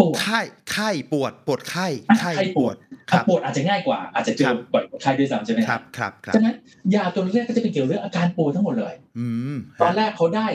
[0.00, 0.40] ปวดไข้
[0.72, 2.76] ไข้ปวดปวดไข้อะไข้ไข้ปปววดด
[3.10, 6.54] คอะรับปวดอาจจะง่ายกว่า อาจจะเจครัอบบ่อยกว่าไข้ด้วยซ้ำใช่ไหมครับครับครับฉะนั้น
[6.94, 10.46] ยาตัวแรกก็จะเป็นเกี่ยวกับเรื่องอาการปวดทั้งหมดเลยอืมตอนแรกเขาได้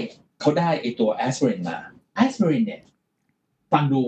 [0.41, 1.77] เขาได้ไอตัวแอสไพรินมา
[2.15, 2.81] แอสไพรินเนี่ย
[3.73, 4.01] ฟังดู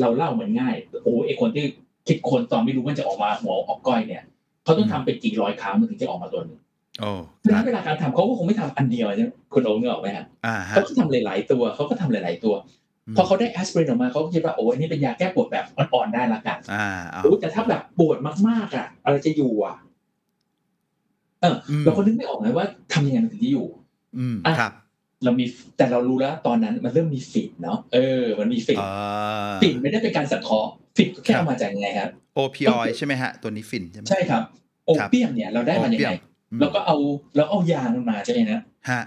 [0.00, 1.64] เราเล่าเหมือนง่ายโอ้ไอคนที่
[2.08, 4.22] คิดคนตอนไม่รู้มันจะออกมาหัวออกก้อยเนี่ย
[4.64, 6.58] เขาต้องทำเป็นกี่ร้อยครั้งมันถึงจะออกมาตัวหนึง
[7.00, 7.10] โอ้
[7.44, 12.54] ดังครันั้บนเวลาการทำเขาก็คงไม่ทำอันเดียวใช่ไหมคุณโอ๊คนึกออกไหมฮะอ่าฮะเขาก็ทำหลาย ๆ ตัวเขาก็ทำหลาย ๆ ตัว
[13.16, 18.16] พอเขาได้แอสไพรินออกมาเขาก็คิดว่าโอ้อันนี้เป็นยาแก้ปวดแบบอ่อนๆได้ละกันอ่าเอาโอ้แต่ถ้าแบบปวด
[18.48, 19.76] มากๆอะอะไรจะอยู่อะ
[21.40, 23.66] เอออมเราก็นึกไม่ออกเลยว่าทำยังไงมันถึงจะอยู่
[24.18, 24.72] อืมอะครับ
[25.24, 25.44] เรามี
[25.76, 34.42] แต่เรารู้แล้วตอนนั้นมันเริ่มมีฝิ่นเนาะเออ มันมีฝิ่นอ่าฝิ่นไม่ได้เป็นการสังเคราะห์ฝิ่นก็แค่ครับเอามาจากยังไงครับโอพีออยใช่ไหมฮะ ตัวนี้ฟินใช่ไหมใช่ครับ
[34.86, 36.12] opium เนี่ยเราได้มายังไง
[36.52, 36.96] อืมเราก็เอา
[37.36, 39.02] เราเอายางมันมาใช่ไหมนะฮะ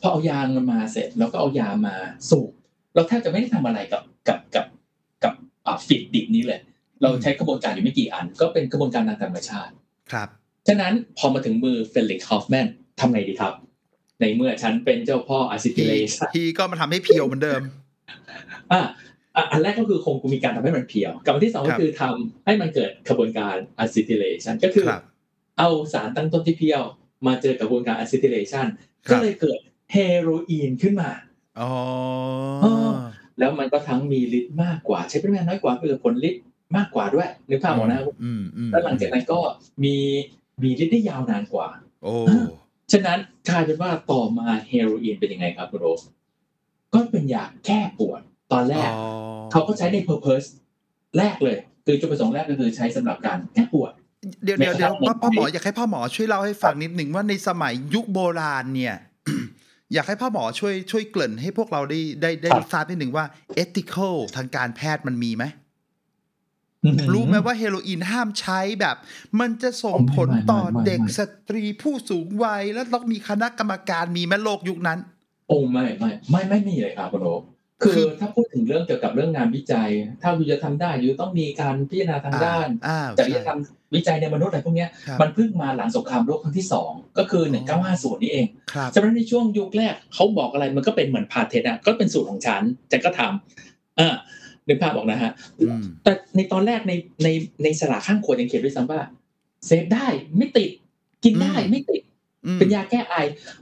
[0.00, 1.94] พอเอายางมันมาเสร็จเราก็เอายามา
[2.30, 2.50] สูบ
[2.94, 4.66] เราแทบจะไม่ได้ทำอะไรกับกับกับ
[5.24, 5.34] กับ
[5.66, 6.60] อ่าฝิ่นดิบนี้เลย
[7.02, 9.72] เราใช้กระบวนการอยู่ไม่กี่อัน ก็เป็นกระบวนการทางธรรมชาติ
[10.12, 10.28] ครับ
[10.68, 12.66] ฉะนั้นพอมาถึงมือเฟลิกซ์ฮอฟแมน
[13.00, 13.54] ทำไงดีครับ
[14.20, 17.62] ในเมื่อฉันเป็นเจ้าพ่อ acetylation ฮีก็มาทำให้ pure เหมือนเดิม
[18.72, 18.80] อะ
[19.36, 25.02] อะอันแรกก็คือคงมีการทำให้มัน pure กับอันที่สองก็คือครับทำให้มันเกิดกระบวนการ acetylation ก็คือครับ
[25.58, 26.82] เอาสารตั้งต้นที่เพียว
[27.26, 28.66] มาเจอกระบวนการ acetylation
[29.06, 29.58] ครับก็เลยเกิด
[29.92, 31.10] เฮโรอีนขึ้นมา
[31.60, 31.72] อ๋อ
[32.62, 32.92] เออ
[33.38, 36.42] แล้วมันก็ทั้งมีฤทธิ์มากกว่า ใช้ปริมาณน้อยกว่าเกิดผลฤทธิ์
[36.76, 39.40] มากกว่าด้วยนึกภาพออกนะอืมอืมแล้วหลังจากนั้นก็
[39.84, 39.96] มี
[40.62, 41.68] มีฤทธิ์ได้ยาวนานกว่า
[42.02, 42.14] โอ้
[42.92, 46.02] ฉะนั้นกลายเป็นว่าต่อมาเฮโรอีนเป็นยังไงครับคุณโรส
[46.94, 48.20] ก็เป็นยาแก้ปวด
[48.52, 49.06] ตอนแรกอ๋อ
[49.52, 50.46] เขาก็ใช้ใน purpose
[51.18, 53.92] แรกเลย คือจุดประสงค์แรกก็คือใช้สำหรับการแก้ปวด
[54.44, 58.94] เดี๋ยวเดี๋ยวเดี๋ยวไม่พ่อครับพ่อหมออยากให้พ่อหมอช่วยเล่าให้ฟังนิดหนึ่งว่าในสมัยยุคโบราณเนี่ย
[59.92, 63.24] อยากให้พ่อหมอช่วยช่วยเกริ่นให้พวกเราได้ได้ได้ครับทราบนิดหนึ่งว่า
[63.62, 65.44] ethical ทางการแพทย์มันมีไหม
[67.12, 68.96] รู้ไหมว่าเฮโรอีนห้ามใช้แบบ
[69.40, 74.98] มันจะส่งผลต่อไม่ไม่ไม่เด็กไม่สตรีผู้สูงวัยแล้วต้องมีคณะกรรมการมีไหมโลกยุคนั้น
[75.48, 77.42] โอ้ไม่ไม่ไม่ไม่มีเลยครับคุณโรส
[77.82, 79.90] คืคืออถ้าพูดถึงเรื่องเกี่ยวกับเรื่องงานวิจัย
[80.22, 83.58] ถ้าคุณจะทำได้อยู่ต้องมีการพิจารณาทางด้านอ่าจริยใช่ธรรม
[83.94, 87.44] วิจัยในมนุษย์อะไรพวกเนี้ยครับมันเพิ่งมาหลังสงครามโลกครั้งที่สองก็คือ
[87.84, 94.16] 1950 นี่เองครับฉะนั้นในช่วงยุคแรกเขาบอกอะไรมันก็เป็นเหมือนพาเทนอะก็เป็นสูตรของฉันฉันก็ทำอ่า
[94.68, 97.28] นึกภาพออกนะฮะอืมแต่ในตอนแรกในใน
[97.62, 99.00] ในสลากข้างขวดยังเขียนด้วยซ้ำว่า
[99.66, 100.06] เสพได้
[100.36, 100.70] ไม่ติด
[101.24, 102.02] กินได้อืมไม่ติด
[102.46, 103.14] อืมเป็นยาแก้ไอ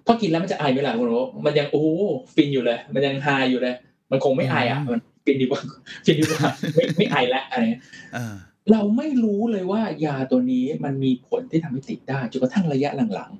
[0.06, 1.88] พอกินแล้วมันจะไอไหมล่ะคุณโรสมันยังโอ้โห
[2.34, 3.74] ฟินอยู่เลย มันยัง high อยู่เลย
[4.12, 5.60] มันคงไม่ไออะมันฟินดีกว่า
[6.04, 7.82] ฟินดีกว่าไม่ไม่ไอแล้วอะไรเงี้ย
[8.16, 8.34] อ่า
[8.72, 13.32] เราไม่รู้เลยว่ายาตัวนี้มันมีผลที่ทำให้ติดได้จนกระทั่งระยะหลัง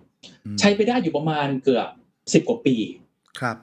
[0.45, 1.89] อืมๆใช้ไปได้อยู่ประมาณเกือบ
[2.33, 2.77] สิบกว่าปี
[3.41, 3.57] ครับ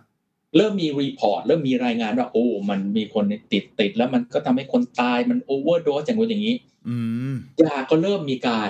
[0.57, 6.55] เริ่มมี report เริ่มมีรายงานว่าโอ้ มันมีคนติดติดแล้วมันก็ทำให้คนตายมัน overdose อย่างนู้นอย่างนี้
[6.89, 6.97] อื
[7.33, 8.69] มยาก็เริ่มมีการ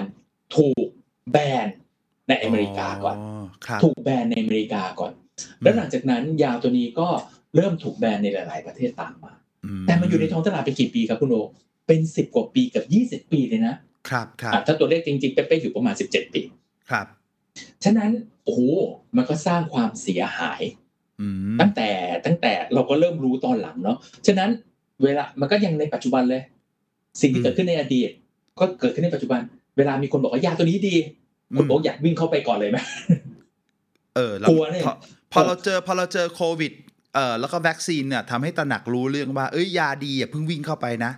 [0.56, 0.88] ถูก
[1.32, 1.68] แบน
[2.28, 3.18] ในอเมริกาก่อน
[3.66, 5.12] ครับถูกแบนในอเมริกาก่อน
[5.62, 7.08] แล้วหลังจากนั้นยาตัวนี้ก็
[7.56, 9.34] เริ่มถูกแบนในหลาย ๆ ประเทศตามมา
[9.88, 11.36] แต่มันอยู่ในท้องตลาดเป็นกี่ปีครับคุณโอ
[11.88, 13.76] เป็นสิบกว่าปีกับยี่สิบปีเลยนะ
[14.10, 16.42] ครับครับอะถ้าตัวเลขจริง ๆ เป๊ะๆอยู่ประมาณ17ปี
[16.92, 17.06] ครับ
[17.84, 18.12] ฉะนั้น
[18.44, 18.62] โอ้โห
[19.16, 20.62] มันก็สร้างความเสียหาย
[21.22, 21.90] อืมตั้งแต่
[22.26, 24.50] ตั้งแต่เราก็เริ่มรู้ตอนหลังเนาะฉะนั้น
[25.04, 26.42] เวลามันก็ยังในปัจจุบันเลย
[27.22, 28.10] สิ่งที่เกิดขึ้นในอดีต
[28.60, 29.40] ก็เกิดขึ้นในปัจจุบัน
[29.78, 30.96] เวลามีคนบอกว่ายาตัวนี้ดี
[31.58, 32.78] คุณโอ๊คอยากวิ่งเข้าไปก่อนเลยไหม
[34.16, 34.94] เออเรากลัวเนี่ยพอ
[35.34, 36.72] พอเราเจอพอเราเจอโควิด
[37.14, 41.14] เอ่อแล้วก็วัคซีนเนี่ยทำให้ตระหนักรู้เรื่องว่า เอ้ยยาดีอย่าเพิ่งวิ่งเข้าไปนะ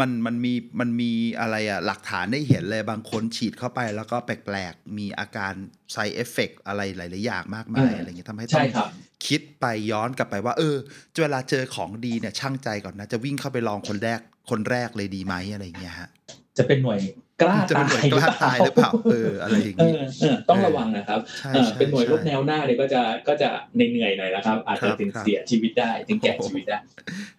[0.00, 5.52] มันมันมีมันมีอะไรอะหลักฐานได้เห็นเลยบางคนฉีดเข้าไปแล้วก็แปลกๆ มีอาการ
[5.94, 8.88] side effect อะไรหลายๆอย่างมากมายอืมอะไรเงี้ยทำให้ต้ใช่องครับ
[9.26, 10.76] คิดไปย้อนกลับไปว่า เออ
[11.22, 16.08] เวลาเจอของดีเนี่ยช่างใจก่อนนะ จะวิ่งเข้าไปลองคนแรกคนแรกเลยดีไหมอะไรเงี้ยฮะ
[16.60, 17.00] จะเป็นหน่วย
[17.42, 26.78] กล้าจะเป็นหน่วยกล้าตายหรือเปล่าเอออะไรอย่างเองี้อเออต้องระวังนะครับใช่เออใช่เป็นหน่วยรบใช่แนวหน้าเนี่ยก็จะก็จะเหนื่อยๆหน่อยนะครับ อาจครัจะบถึงครับเสียชีวิตได้ถึงแก่ชีวิตได้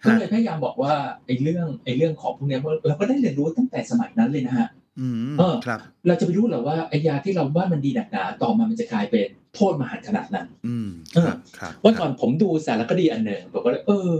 [0.06, 0.92] ก็เลยพยายามบอกว่า
[1.26, 4.68] ไอ้เรื่องไอ้เรื่องของพวกเนี้ยเราก็ได้เรียนรู้ตั้งแต่สมัยนั้นเลยนะฮะ
[5.00, 14.10] อืมเออครับ เราจะไปรู้เหรอว่าไอ้ยาที่เราว่ามันดีหนักหนาต่อมามันจะกลายเป็นโทษมหันต์ขนาดนั้น อืมเออครับครับวันก่อนผมดูสารคดีอันหนึ่งผมก็เลยเออ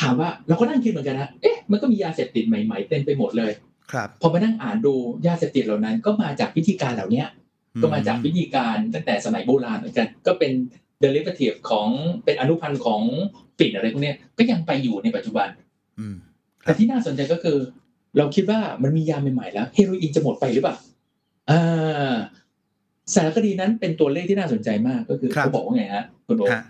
[0.00, 3.52] ถามว่าเราก็นั่งคิดเหมือนกันนะเอ๊ะมันก็มียาเสพติดใหม่ๆเต็มไปหมดเลย
[3.92, 4.94] ครับพอมานั่งอ่านดู
[5.26, 7.28] ยาเสพติดเหล่านั้น ก็มาจากวิธีการเหล่าเนี้ย
[7.82, 10.52] ก็มาจากวิธีการตั้งแต่สมัยโบราณเหมือนกันก็เป็น
[11.04, 11.88] derivative ของ
[12.24, 13.02] เป็นอนุพันธ์ของ
[13.58, 15.48] ฝิ่นอะไรพวกเนี้ยก็ยังไปอยู่ในปัจจุบัน
[15.98, 16.16] อืม
[16.62, 17.58] แต่ที่น่าสนใจก็คือ
[18.18, 20.76] เราคิดว่ามันมียาใหม่ๆแล้วเฮโรอีนจะหมดไปหรือเปล่า
[21.50, 22.14] อ่า
[23.14, 26.62] สารคดีนั้นเป็นตัวเลขที่น่าสนใจมากก็คือครับเขาบอกว่าไงฮะคุณโอ๊คฮะ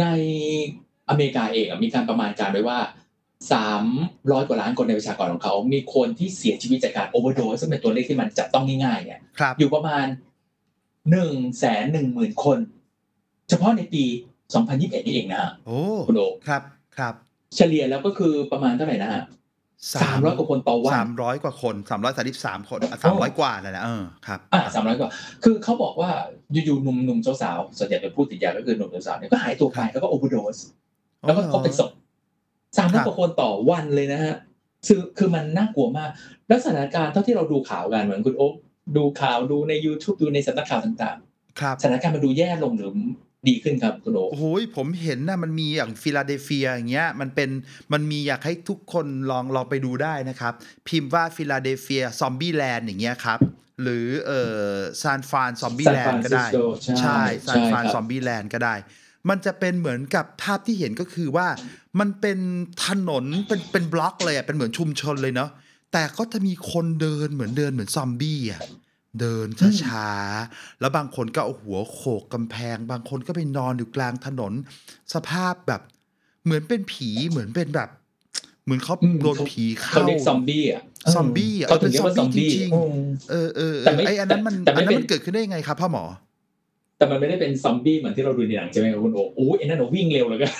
[0.00, 0.06] ใน
[1.08, 2.78] อเมริกาเองอะมีการประมาณการไว้ว่า
[3.52, 3.84] สาม
[4.32, 10.06] ร้อยกว่าล้านคนในประชากรของเขา มีคนที่เสียชีวิตจากการโอเวอร์โดสซึ่งเป็นตัวเลขที่มันจับต้องง่ายๆเนี่ยครับอยู่ประมาณ
[11.10, 12.58] หนึ่งแสนหนึ่งหมื่นคน
[13.48, 14.04] เฉพาะในปี
[14.54, 16.62] 2021 นี่เองนะฮะโอ้คุณโอ๊คครับ
[16.98, 17.14] ครับ
[17.56, 19.22] เฉลี่ยแล้วก็คือประมาณเท่าไหร่นะฮะ
[19.94, 25.10] สามร้อยกว่าคนต่อวันสามร้อยกว่าคนสามร้อยสามสิบสามคนสามร้อยกว่าเลยนะเออครับอ่าสามร้อยกว่า
[25.44, 26.10] คือเขาบอกว่า
[26.52, 30.58] อยู่ๆหนุ่มๆสาวๆส่วนใหญ่เป็นผู้ติดยาก็คือหนุ่มๆสาวๆเนี่ยก็หายตัวไปแล้วก็โอเวอร์โดส
[31.26, 31.90] แล้วก็พบเป็นศพ
[32.76, 34.34] สามร้อยกว่าคนต่อวันเลยนะฮะ
[34.86, 36.10] คือคือมันน่ากลัวมาก
[36.48, 38.54] แล้วสถานการณ์เท่าที่เราดูข่าวกันเหมือนคุณโอ๊ค
[38.96, 41.18] ดูข่าวดูใน YouTube ดูในสำนักข่าวต่างๆ
[41.60, 42.90] ครับสถานการณ์มันดูแย่ลงหรือ
[43.48, 44.44] ดีขึ้นครับคุณโอ๊คโอ้โห
[44.76, 47.50] ผมเห็นนะมันมีอย่างฟิลาเดลเฟียอย่างเงี้ยมันเป็น
[47.92, 50.52] มันมีอยากให้ทุกคนลองลองไปดูได้นะครับ
[50.88, 53.38] พิมพ์ว่าฟิลาเดลเฟีย Zombieland อย่างเงี้ยครับ
[53.82, 56.46] หรือเอ่อซานฟราน Zombieland ก็ได้
[57.00, 58.74] ใช่ซานฟราน Zombieland ก็ได้
[59.28, 61.48] มันจะเป็นเหมือนกับภาพที่เห็นก็คือว่า
[61.98, 62.38] มันเป็น
[62.86, 65.50] ถนนเป็นเป็นบล็อกเลยอะเป็นเหมือนชุมชนเลยเนาะ
[65.92, 68.62] แต่ก็จะมีคนเดินเหมือนเดินเหมือนซอมบี้อะ
[69.20, 69.46] เดิน
[69.84, 74.52] ช้าๆ แล้วบางคนก็เอาหัวโขกกำแพง บางคนก็ไปนอนอยู่กลางถนน
[75.14, 75.80] สภาพแบบ
[76.44, 77.88] เหมือนเป็นผีเหมือนเป็นแบบ
[78.64, 80.82] เหมือนเขาอืมโดนผีเข้าเขาเรียกซอมบี้อะ
[81.14, 82.98] ซอมบี้อะเขาถึงเรียกว่าซอมบี้เป็นซอมบี้จริงอืม
[83.30, 86.04] เออเออเอแต่อไม่ไออันนั้นมันแต่ไม่อันนั้นมันเป็นเกิดขึ้นได้ยังไงครับพ่อหมอ
[87.00, 90.52] แต่มันไม่ได้เป็นซอมบี้เหมือนที่เราดูในหนังใช่ไหมครับคุณโอ๊คโอ้ยไอ้นั่นเราวิ่งเร็วเลยกัน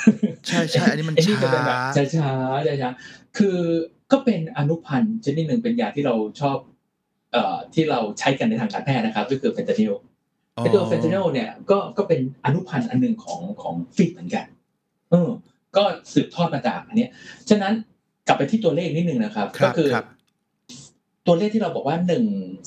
[0.47, 2.31] ใช่ใช่อันนี้มันไอ้นี่ก็ช้าเป็นแบบช้าช้า
[2.67, 3.59] ช้าช้าๆคือ
[4.13, 6.59] ก็เป็นอนุพันธ์ชนิดหนึ่งเป็นยาที่เราชอบ
[7.33, 9.93] เอ่อที่เราใช้กันในทางการแพทย์นะครับ ก็คือเฟนตานิล
[10.55, 14.45] ไอ้ตัวเฟนทานิลเนี่ยก็ก็เป็นอนุพันธ์อันหนึ่งของของฝิ่นเหมือนกัน
[15.11, 15.29] เออ
[15.77, 17.11] ก็สืบทอดมาจากอันเนี้ย
[17.51, 17.73] ฉะนั้น
[18.27, 20.07] กลับไปที่ตัวเลขนิดนึงนะครับครัก็บคือครับ
[21.27, 22.25] ตัวเลขที่เราบอกว่าหนึ่ง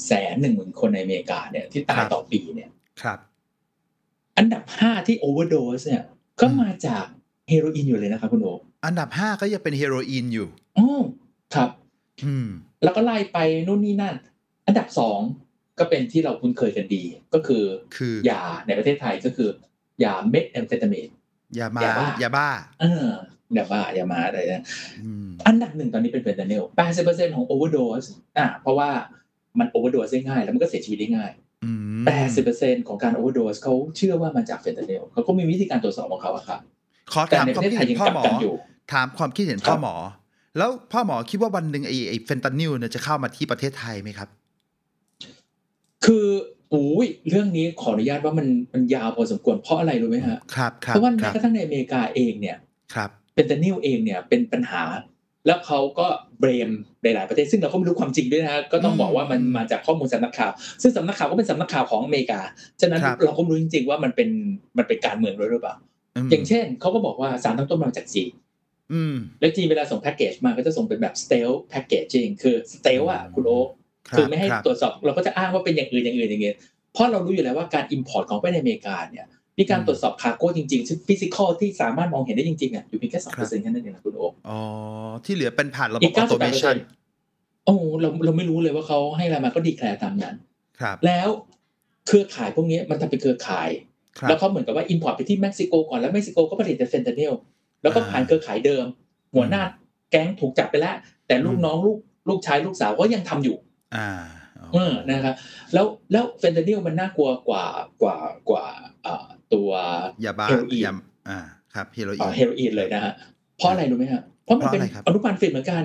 [0.08, 2.70] แสนหนึ่งหมื่นคนในอเมริกาเนี่ยที่ตายครับต่อปีเนี่ย
[3.02, 3.20] ครับ
[4.38, 6.04] อันดับห้าที่ overdose เนี่ย
[6.41, 7.06] ก็มาจาก
[7.50, 8.48] เฮโรอีนอยู่เลยนะครับคุณโอ๊ค
[8.86, 11.02] อันดับห้าก็ยังเป็นเฮโรอีนอยู่อ๋อ
[11.56, 11.69] ครับ
[12.26, 12.48] อืม
[12.84, 14.15] แล้วก็ไล่ไปนู่นนี่นั่น
[14.67, 15.19] อันดับสอง
[15.80, 17.63] ก็เป็นที่เราคุ้นเคยกันดี ก็คือ
[17.96, 19.50] คือยาในประเทศไทยก็คือ
[20.04, 21.10] ยาเมทแอมเฟตามีน
[21.60, 22.48] ยาบ้ายาบ้ายาบ้า
[22.82, 23.10] เออ
[23.58, 24.63] ยาบ้ายามาอะไรนะ
[25.04, 26.63] อืมอันดับหนึ่งตอนนี้เป็นเฟนตานิล
[27.00, 28.06] 80%ของ overdose
[28.38, 28.89] อ่าเพราะว่า
[29.60, 31.32] มัน overdose ได้ง่าย แล้วมันก็เสียชีวิตได้ง่าย
[31.63, 31.69] อื
[32.02, 32.06] ม
[32.45, 36.60] 80%ของการ overdose เขาเชื่อว่ามาจากเฟนตานิลเขาก็มีวิธีการตรวจสอบของเขาอะครับ
[37.13, 38.54] แต่ในคประเทศไทยเห็ยังกลับหมอกันอยู่ขอถามความคิดเห็นพ่อหมอ
[38.93, 39.95] ถามความคิดเห็นครับพ่อหมอ
[40.58, 44.30] แล้วพ่อหมอคิดว่าวันหนึ่งไอ้ไอ้เฟนตานิลเนี่ยจะเข้ามาที่ประเทศไทยไหมครับ
[46.06, 46.28] คือ
[46.73, 52.58] อุ้ยเรื่องนี้ขออนุญาตว่ามันมันยาวพอสมควรเพราะอะไรรู้ไหมฮะครับครัเพบราะว่าคแม้รับกระทั่งในอเมริกาเองเนี่ย
[52.93, 54.84] ครับเฟนตานิลเองเนี่ยเป็นปัญหา
[55.46, 56.08] แล้วเขาก็
[56.40, 56.70] เบรม
[57.04, 60.52] ในหลายประเทศซึ่งเราก็ไม่รู้ความจริงด้วยนะฮะก็ต้องบอกว่ามันมาจากข้อมูลสำนักข่าว
[60.82, 62.40] ซึ่งสำนักข่าวก็เป็นสำนักข่าวของอเมริกา
[62.82, 64.30] ฉะนั้นครับเราก็ไม่รู้จริง ๆ ว่ามันเป็น
[64.78, 65.76] มันเป็นการเมืองด้วยหรือเปล่า
[66.26, 68.32] อย่างเช่นเขาก็บอกว่าสารตั้งต้นมาจากจีน
[68.94, 73.60] อืมแล้วจีนเวลาส่งแพ็กเกจมาก็จะส่งเป็นแบบ stealth packaging คือ stealth อะคุณโอ๊
[74.10, 76.56] คครับคือไม่ให้รับตรวจสอบเราก็จะอ้างว่าเป็นอย่างอื่นอย่างอื่นอย่างเงี้ย
[76.94, 79.26] เพราะเรารู้อยู่แล้วว่าการ import ของไปในอเมริกาเนี่ย
[79.60, 84.60] มีการตรวจสอบ cargo จริงๆ ซึ่ง physical ที่สามารถมองเห็นได้จริงๆอะอยู่เพียงแค่สองเปอร์เซ็นต์แค่นั้นเองนะคุณโอ๊คอ๋อ
[85.26, 90.36] ที่เหลือเป็นผ่านระบบอีก automation 98%โอ้เราเราไม่รู้เลยว่าเขาให้อะไรมาก็ declare ตามนั้น
[90.82, 91.30] ครับ แล้ว
[92.08, 93.70] เครือข่ายพวกนี้มันทำเป็นเครือข่าย
[94.20, 97.34] ครับแล้วเขาเหมือนกับว่า import ไปที่เม็กซิโกก่อนแล้วเม็กซิโกก็ผลิตแต่เฟนทานิล
[97.84, 98.86] แล้วก็อ่าผ่านเครือข่ายเดิม
[99.36, 99.62] หัวหน้า
[100.12, 100.96] แก๊งถูกจับไปแล้ว
[101.28, 101.98] แต่ลูกอืมน้องลูก
[102.30, 103.58] ลูกชายลูกสาวก็ยังทำอยู่
[103.96, 104.10] อ่า
[104.74, 105.36] เออนะครับ
[105.74, 107.66] แล้วแล้วเฟนทานิลมันน่ากลัวกว่า
[108.02, 108.18] กว่า
[108.50, 108.66] กว่า
[109.04, 109.70] เอ่อ ตัว
[110.26, 110.94] ยาบ้าเฮโรอีนยา
[111.30, 111.39] อ่า
[111.74, 113.13] ครับเฮโรอีเอ่อเฮโรอีนเลยนะฮะ
[113.58, 115.84] เพราะอะไรรู้ไหมฮะเพราะมันเป็นเพราะอะไรครับอนุพันธ์ฝิ่นเหมือนกัน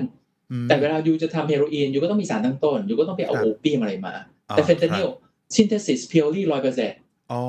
[0.51, 4.13] อืมแต่เวลา you จะทำเฮโรอีน you ก็ต้องมีสารตั้งต้น you ก็ต้องไปเอาครับ opium อะไรมา
[4.49, 6.97] อ๋อแต่เฟนทานิลครับ synthesis purely ร้อยเปอร์เซ็นต์
[7.31, 7.41] อ๋อ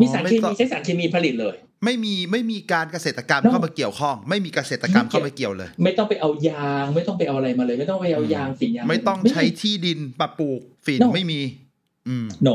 [0.00, 11.40] มีสารเคมีต้องใช้สารเคมีผลิตเลย ไม่มีไม่มีการเกษตรกรรม No เข้ามาเกี่ยวข้อง ไม่มีเกษตรกรรมไม่เกี่ยวเข้ามาเกี่ยวเลย ไม่ต้องไปเอายางไม่ต้องไปเอาอะไรมาเลย ไม่ต้องไปเอายางฝิ่นยางไม่ต้องใช้ที่ดินมาปลูกฝิ่น No ไม่มี
[12.08, 12.48] อืม No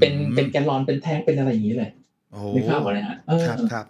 [0.00, 1.99] เป็นอืมเป็นแกลลอนเป็นแท็งก์เป็นอะไรอย่างนี้เลยโอ้
[2.54, 3.86] นึกภาพออกเลยฮะเออครับครับ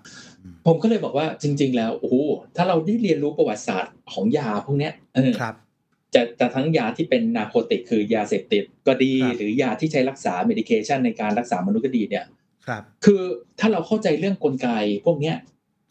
[0.67, 2.17] ผมก็เลยบอกว่าจริง ๆ แล้วโอ้โห
[2.57, 5.55] ถ้าเราได้เรียนรู้ประวัติศาสตร์ของยาพวกเนี้ยเออครับ
[6.15, 12.25] จะจะทั้งยาที่เป็น narcotic คือยาเสพติดก็ดีครับหรือยาที่ใช้รักษา medication ในการรักษามนุษย์ก็ดีเนี่ย
[12.67, 13.23] ครับ คือ
[13.61, 14.69] ถ้าเราเข้าใจเรื่องกลไก
[15.05, 15.37] พวกเนี้ย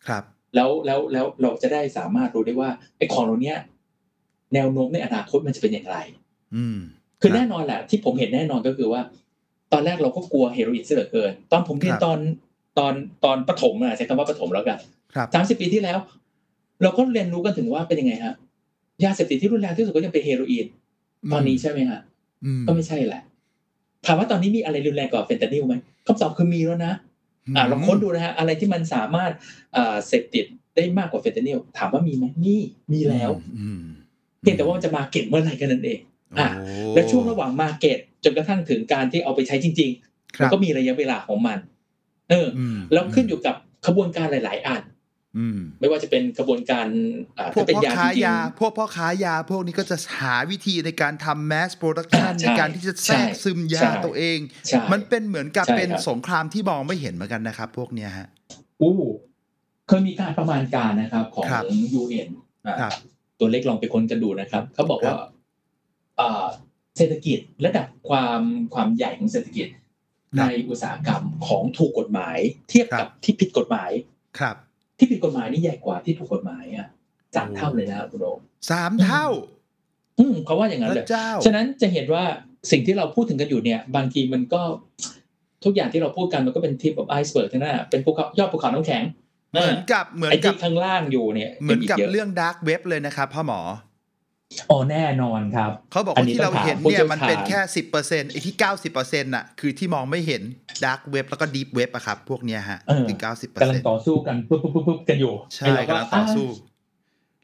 [0.07, 0.23] ครับ
[0.55, 3.57] แล้วแล้วแล้วเราจะได้สามารถรู้ได้ว่าไอ้ของเหล่าเนี้ย
[4.53, 5.97] แนวโน้มในอนาคตมันจะเป็นอย่างไร
[6.55, 6.77] อืม
[7.21, 9.01] คือครับแน่นอนแหละที่ผมเห็นแน่นอนก็คือว่า
[9.73, 12.19] ตอนแรกเราก็กลัวเฮโรอีนซะเหลือเกิน ตอนผมเรียนครับตอน
[12.77, 14.77] ตอนตอนประถมอะใช้คำว่าประถมแล้วกัน
[15.15, 15.97] ครับสามสิบปีที่แล้ว
[16.83, 18.33] เราก็เรียนรู้กันถึงว่าเป็นยังไงฮะ
[19.03, 20.65] ยาเสพติดที่รุนแรงที่สุดก็ยังเป็นเฮโรอีน
[21.31, 21.99] ตอนนี้ใช่ไหมฮะ
[22.45, 23.21] อืมก็ไม่ใช่แหละ
[24.05, 25.73] ถามว่าตอนนี้มีอะไรรุนแรงกว่าเฟนตานิลไหม
[26.07, 26.93] คำตอบคือมีแล้วนะ
[27.55, 29.31] อ่าลองค้นดูนะฮะอะไรที่มันสามารถ
[29.75, 32.55] อ่าเสพติดได้มากกว่าเฟนตานิลถามว่ามีไหมมี
[32.91, 33.81] มีแล้วอืม
[34.41, 35.99] เพียงแต่ว่ามันจะ market เมื่อไหร่กันนั่นเอง
[36.37, 36.65] อะโอ้
[36.95, 41.57] และช่วงระหว่าง market จนกระทั่งถึงการที่เอาไปใช้จริงๆครับมันก็มีระยะเวลาของมัน
[42.29, 44.83] เอออืมแล้วขึ้นอยู่กับขบวนการหลาย ๆ อัน
[45.37, 46.87] อืมไม่ว่าจะเป็นกระบวนการ
[47.37, 58.27] อ่าพวกถ้าเป็นพ่อยาค้าจริงยา พวกพ่อค้ายา พวกนี้ก็จะหาวิธีในการทำ mass production อ่าใช่ในการที่จะแทรกซึมยาใช่ตัวเองใช่มันเป็นเหมือนกับใช่เป็นครับสงครามที่มองไม่เห็นเหมือนกันนะครับ พวกเนี้ยฮะ
[58.81, 58.93] อู้
[59.87, 61.63] เคยมีการประมาณการนะครับของครับ
[62.01, 62.29] UN
[62.67, 62.93] อ่าครับ
[63.39, 65.27] ตัวเลขลองไปค้นกันดูนะครับ เขาบอกว่าครับอ่า
[66.97, 68.41] เศรษฐกิจระดับความ
[68.73, 69.67] ความใหญ่ของเศรษฐกิจ
[70.39, 72.37] ในอุตสาหกรรมของถูกกฎหมาย
[72.69, 73.91] เทียบกับที่ผิดกฎหมาย
[74.39, 74.55] ครับ
[74.97, 76.87] ที่ผิดกฎหมายนี่ใหญ่กว่าที่ถูกกฎหมายอะ
[77.35, 78.27] สามเท่าเลยนะครับคุณโอ
[78.69, 79.25] สามเท่า
[80.19, 82.23] อืมเขาว่าอย่างนั้นพเลยระเจ้าฉะนั้นจะเห็นว่า
[82.71, 84.61] สิ่งที่เราพูดถึงกันอยู่เนี่ย บางทีมันก็
[85.63, 89.03] ทุกอย่างที่เราพูดกันมันก็เป็นทิปแบบ iceberg ทั้งนั้นอะเป็นภูเขายอดภูเขาน้ำแข็ง
[89.51, 93.59] เหมือนกับเหมือนไอ้กับที่ข้างล่างอยู่เนี่ย เหมือนกับยังกยะเรื่อง dark web เลยนะครับพ่อหมอ
[94.71, 100.41] อ๋อแน่นอนครับ เขาบอกอันว่านี้ที่เราต้องถามเห็นผู้เนี่ยเชี่ยวมันเป็นชาญแค่สิบเปอร์เซ็นต์ไอ้ที่เก้าสิบเปอร์เซ็นต์น่ะคือที่มองไม่เห็น
[100.83, 106.47] ดาร์กเว็บแล้วก็ดีฟเว็บอะครับ พวกเนี้ยฮะเออคือเก้าสิบเปอร์กำลัเซ็งนต์ต่อสู้กันปุ๊บปุ๊บปุ๊บปุ๊บกันอยู่ ใช่ไอ้เรากำลังต่อสู้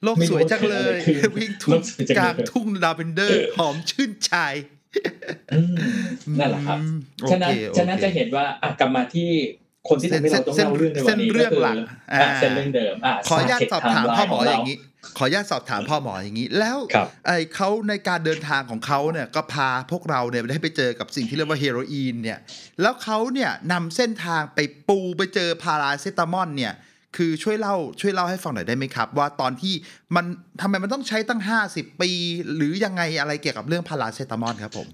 [0.04, 4.34] โลกไม่รู้สวยจังเลยว่าเกิดอะไรขึ้นวิ่งโลทุ่งกสวยจังเลยกลางทุ่งลาเวนเดอร์ หอมชื่นใจ
[5.54, 5.76] อืม
[6.40, 6.98] นั่นแหละครับอืม
[7.32, 9.30] ฉะนั้นโอเคโอเคฉะนั้นจะเห็นว่าอะกลับมาที่
[9.90, 14.78] คนที่ทำให้เราต้องเส้นเล่าเรื่องในวันนี้เส้นเรื่องก็คืหลักอะอ่าเส้นเรื่องเดิมอะขออนุญาต Starket สอบถาม Timeline พ่อหมอขเรอย่างนี้
[15.18, 22.40] ขออนุญาตสอบถามพ่อหมออย่างนี้ แล้วครับไอเขาในการเดินทางของเขาเนี่ยก็พาพวกเราเนี่ยได้ไปเจอกับสิ่งที่เรียกว่าเฮโรอีนเนี่ย
[22.82, 26.74] แล้วเขาเนี่ยนำเส้นทางไปปูไปเจอพาราเซตามอลเนี่ย
[27.18, 29.74] คือช่วยเล่าช่วยเล่าให้ฟังหน่อยได้ไหมครับ ว่าตอนที่
[30.16, 30.26] มัน
[30.62, 31.42] ทำไมมันต้องใช้ตั้ง
[31.72, 32.10] 50 ปี
[32.56, 34.88] หรือยังไงอะไรเกี่ยวกับเรื่องพาราเซตามอลครับผม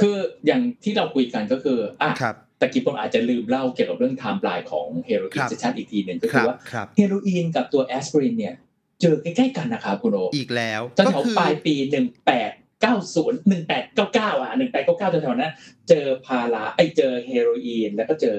[0.00, 0.16] คือ
[0.46, 8.54] อย่างที่เราคุยกันก็คืออะครับตะกี้ผมอาจจะลืมเล่าเกี่ยวกับเรื่องไทม์ไลน์ของเฮโรอีนครับชัดๆอีกทีหนึ่งก็คคือรับว่าครับเฮโรอีนกับตัวแอสไพรินเนี่ย
[9.00, 15.52] เจอใกล้ๆกันนะครับคุณโออีกแล้วตอนก็แถวคือปลายปีหนึ่งแปดเก้าศูนย์หนึ่งแปดเก้าเก้าอะหนึ่งแปดเก้าเก้าแถวๆนั้น
[15.88, 18.38] เจอพาราไอยเจอเฮโรอีนแล้วก็เจอ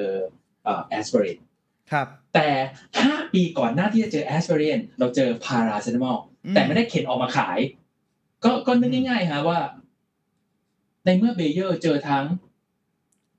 [0.64, 1.40] เอ่อแอสไพริน
[1.92, 2.50] ครับ แต่
[3.02, 7.60] ห้าปีก่อนหน้าที่จะเจอแอสไพรินเราเจอพาราเซตามอลอืมแต่ไม่ได้เข็นออกมาขาย
[8.44, 9.60] ก็ก็นึกง่ายๆฮะว่า
[11.06, 12.26] ในเมื่อเบเยอร์เจอทั้ง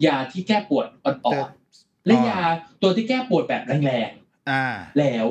[0.07, 2.41] ยาที่แก้ปวดอ่อนๆและยา
[2.83, 4.11] ตัวที่แก้ปวดแบบแรง
[4.51, 5.27] อ่าๆแล้ว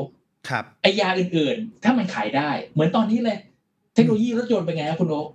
[0.50, 3.38] ครับไอยาอื่นๆ ถ้ามันขายได้ เหมือนตอนนี้เลย
[3.94, 5.28] เทคโนโลยีรถยนต์เป็นไงครับคุณโอ๊ค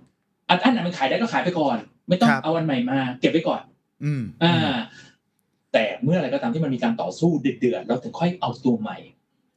[0.49, 3.61] อันอันไหนมันขายได้ก็ขายไปก่อน ไม่ต้องครับเอาอันใหม่มา เก็บไว้ก่อน
[4.03, 4.77] อืมอ่า
[5.73, 8.97] แต่เมื่อไหรก็ตามที่มันมีการต่อสู้เดือดๆเราถึงค่อยเอาตัวใหม่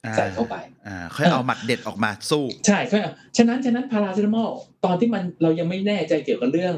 [0.05, 2.99] อ่าใส่เข้าไป อ่า ค่อยเอาหมัดเด็ดออกมาสู้ ใช่ใช่
[3.37, 4.51] ฉะนั้นฉะนั้นพาราเซตามอล
[4.85, 6.75] ตอนที่มันเรายังไม่แน่ใจเกี่ยวกับเรื่อง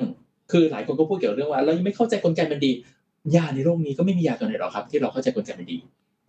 [0.53, 2.73] คือหลายคนก็พูดเกี่ยวกับเรื่องว่า เรายังไม่เข้าใจกลไกมันดี
[3.37, 5.79] ยาในโลกนี้ก็ไม่มียาตัวไหนหรอกครับ ที่เราเข้าใจกลไกมันดี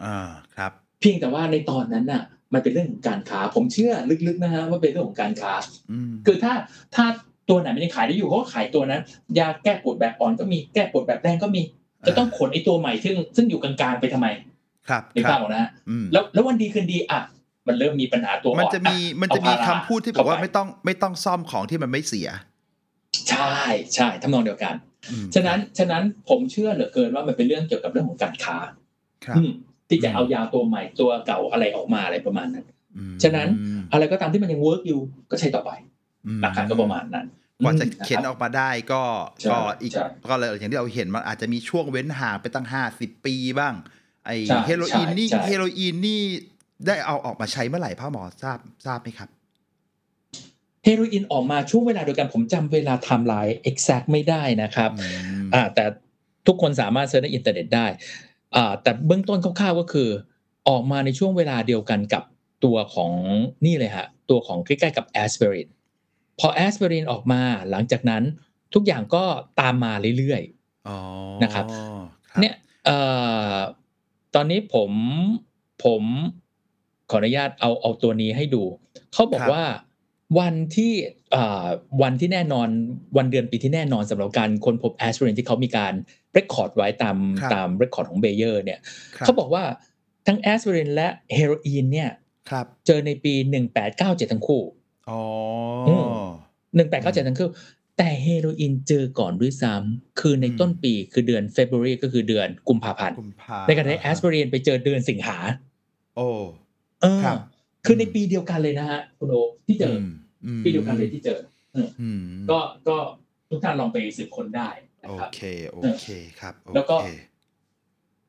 [0.04, 0.18] อ่า
[0.56, 3.94] ครับเพียงแต่ว่าในตอนนั้นน่ะ มันเป็นเรื่องของการค้า ผมเชื่อ
[4.28, 5.54] ลึกๆนะฮะว่าเป็นเรื่องของการค้า
[5.92, 6.54] อืมคือถ้า
[6.96, 7.06] ถ้า
[7.50, 9.02] ตัวไหนมันยังขายได้อยู่เขาก็ขายตัวนั้น
[9.39, 11.62] ยาแก้ปวดแบบอ่อนก็มีแก้ปวดแบบแรงก็มี
[12.08, 14.28] จะต้องขนไอ้ตัวใหม่ซึ่งซึ่งอยู่กลางๆไปทำไม
[14.89, 17.20] ครับในคภารัพบของนะฮะอืมแล้วแล้ววันดีคืนดีอะ
[17.68, 22.30] มันเริ่มมีปัญหาตัวอ่อนมันจะมีอ่มันจะมีเอาพาราคำพูดที่บอกว่าเข้าไปไม่ต้องไม่ต้องซ่อมของที่มันไม่เสีย
[23.30, 23.54] ใช่
[23.96, 24.74] ใช่ทำนองเดียวกัน
[25.12, 28.58] อืมฉะนั้นฉะนั้นผมเชื่อเหลือเกินว่ามันเป็นเรื่องเกี่ยวกับเรื่องของการค้า
[29.26, 29.52] ครับอืม
[29.94, 32.66] ที่จะอืมเอายาตัวใหม่ตัวเก่าอะไรออกมาอะไรประมาณนั้น
[32.98, 33.48] อืมฉะนั้น
[33.94, 35.00] อะไรก็ตามที่มันยังเวิร์กอยู่
[35.32, 35.72] ก็ใช้ต่อไป
[36.26, 37.28] อืมหลักการก็ประมาณนั้น
[37.64, 39.02] กว่าจะอืมเข็นนะคอรับอกมาได้ก็
[39.42, 43.74] ใช่ก็อีกใช่ก็เลยอย่างที่เราเห็นมันอาจจะมีช่วงเว้นห่างไปตั้งห้าสิบปีบ้าง
[44.26, 46.22] ไอใช่เฮโรอีนนี่ใช่ใช่เฮโรอีนนี่
[46.88, 49.30] ได้เอาออกมาใช้เมื่อไหร่พ่อหมอทราบทราบไหมครับ
[50.86, 55.06] เฮโรอีนออกมาช่วงเวลาเดียวกันผมจำเวลาไทม์ไลน์ exact ไม่ได้นะครับอื
[55.44, 55.84] มอ่าแต่
[56.48, 58.33] ทุกคนสามารถ search ในอินเทอร์เน็ตได้อ่า
[58.82, 60.10] แต่เบื้องต้นคร่าวๆก็คือ
[60.70, 62.24] ออกมาในช่วงเวลาเดียวกันกับ
[62.63, 63.12] ตัวของ
[63.66, 65.70] นี่เลยฮะตัวของใกล้ๆกับแอสเ r ริน
[66.39, 68.24] พอแอสเ r รินออกมาหลังจากนั้น
[68.74, 69.24] ทุกอย่างก็
[69.60, 70.98] ตามมาเรื่อยๆอ๋อ
[71.44, 71.66] นะครับ
[72.30, 72.98] ครับเนี่ยเอ่
[73.54, 73.56] อ
[74.36, 74.92] ตอนนี้ผม
[75.84, 76.04] ผม
[77.10, 78.63] ขออนุญาตเอาเอาตัวนี้ให้ดู
[79.13, 79.63] เขาบอกว่า
[80.39, 80.91] วันที่
[81.32, 81.65] เอ่อ
[82.02, 82.67] วันที่แน่นอน
[83.17, 85.93] วันเดือนปีที่แน่นอนสำหรับการค้นพบแอส i r รินที่เขามีการ
[86.34, 88.80] record ไว้ตามครับตาม record ของเบเยอร์เนี่ย
[89.15, 89.63] ครับเขาบอกว่า
[90.28, 92.10] ทั้งแอส i r รินและเฮโรอีนเนี่ย
[92.50, 93.34] ครับเจอในปี
[93.84, 94.62] 1897 ทั้งคู่
[95.10, 95.22] อ๋อ
[95.98, 97.50] ม1897ทั้งคู่
[97.98, 105.38] แต่เฮโรอีนเจอก่อนด้วยซ้ำคือในอืมต้นปีคือเดือน February ก็คือเดือนกุมภาพันธ์กุมภาในขณะที่แอสไพรินไปเจอเดือนสิงหา
[106.15, 106.28] โอ้
[107.02, 107.38] เออครับ
[107.86, 109.96] คือในปีเดียวกันเลยนะฮะคุณโอที่เจอ
[110.46, 111.40] ออืมปีเดียวกันเลยที่เจอ
[111.76, 112.98] อืมก็ก็
[113.50, 114.70] ทุกท่านลองไปสืบค้นได้
[115.02, 116.08] นะโอครับเคโอเค
[116.40, 117.08] ครับโอแล้วก็เค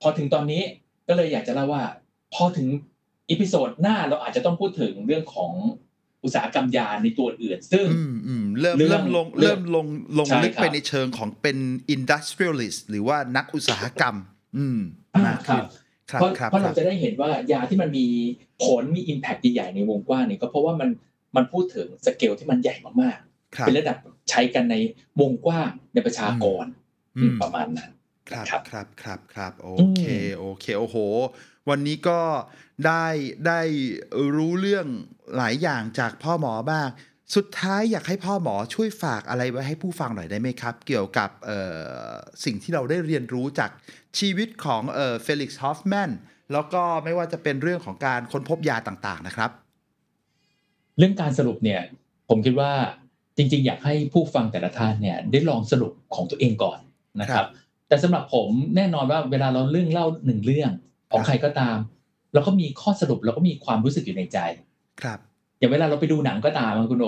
[0.02, 0.62] พอถึงตอนนี้
[1.08, 1.82] ก็เลยอยากจะเล่าว่า
[2.34, 2.68] พอถึง
[3.30, 5.52] อีพิโซดหน้าเราอาจจะต้องพูดถึงเรื่องของ
[6.24, 9.86] อุตสาหกรรมยาในตัวอื่น ซึ่งอืมอืมเริ่มเรื่องเริ่มลงเรื่เริ่องมลง
[10.18, 11.58] ลงใช่ลึกครับไปในเชิงของเป็น
[11.94, 14.16] industrialist หรือว่านักอุตสาหกรรม
[14.56, 14.78] อืม
[15.14, 15.64] อ่ามากครัขึ้บน
[16.10, 18.06] ครับเพราะครับเพราะคเรารับจะได้เห็นว่ายาที่มันมี
[18.64, 20.88] ผลมี Impact ใหญ่ๆในวงกว้างเนี่ยก็เพราะว่ามัน
[21.36, 23.18] มันพูดถึงสเกลที่มันใหญ่มาก
[23.56, 23.96] ครัๆบเป็นระดับ
[24.30, 24.76] ใช้กันใน
[25.20, 26.64] วงกว้างในประชากร
[27.16, 27.90] อืมประมาณนั้น
[28.28, 30.02] ครับครับครับครับครับโออืมเค
[30.38, 30.96] โอเคโอ้โห
[31.68, 32.20] วันนี้ก็
[32.86, 33.06] ได้
[33.46, 33.60] ได้
[34.36, 34.86] รู้เรื่อง
[35.36, 36.88] หลายอย่างจากพ่อหมอบ้าง
[37.36, 41.58] สุดท้ายอยากให้พ่อหมอช่วยฝากอะไรไว้ให้ผู้ฟังหน่อยได้ไหมครับ เกี่ยวกับเอ่
[42.08, 42.10] อ
[42.44, 43.70] สิ่งที่เราได้เรียนรู้จาก
[44.18, 46.10] ชีวิตของเอ่อเฟลิกซ์ฮอฟแมน
[46.52, 49.50] แล้วก็ไม่ว่าจะเป็นเรื่องของการค้นพบยาต่างๆนะครับ
[50.98, 51.80] เรื่องการสรุปเนี่ย
[52.28, 52.72] ผมคิดว่า
[53.36, 56.78] จริง ๆ อยากให้ผู้ฟังแต่ละท่านเนี่ยได้ลองสรุปของตัวเองก่อน
[57.20, 57.48] นะคครัรับบ
[57.88, 60.70] แต่สำหรับผมแน่นอนว่าเวลาเราเรื่องเล่าหนึ่งเรื่อง
[61.12, 61.76] ของครับใครก็ตาม
[62.34, 64.38] เราก็มีข้อสรุปเราก็มีความรู้สึกอยู่ในใจ
[65.02, 65.18] ครับ
[65.58, 67.06] อย่างเวลาเราไปดูหนังก็ตามอะคุณโอ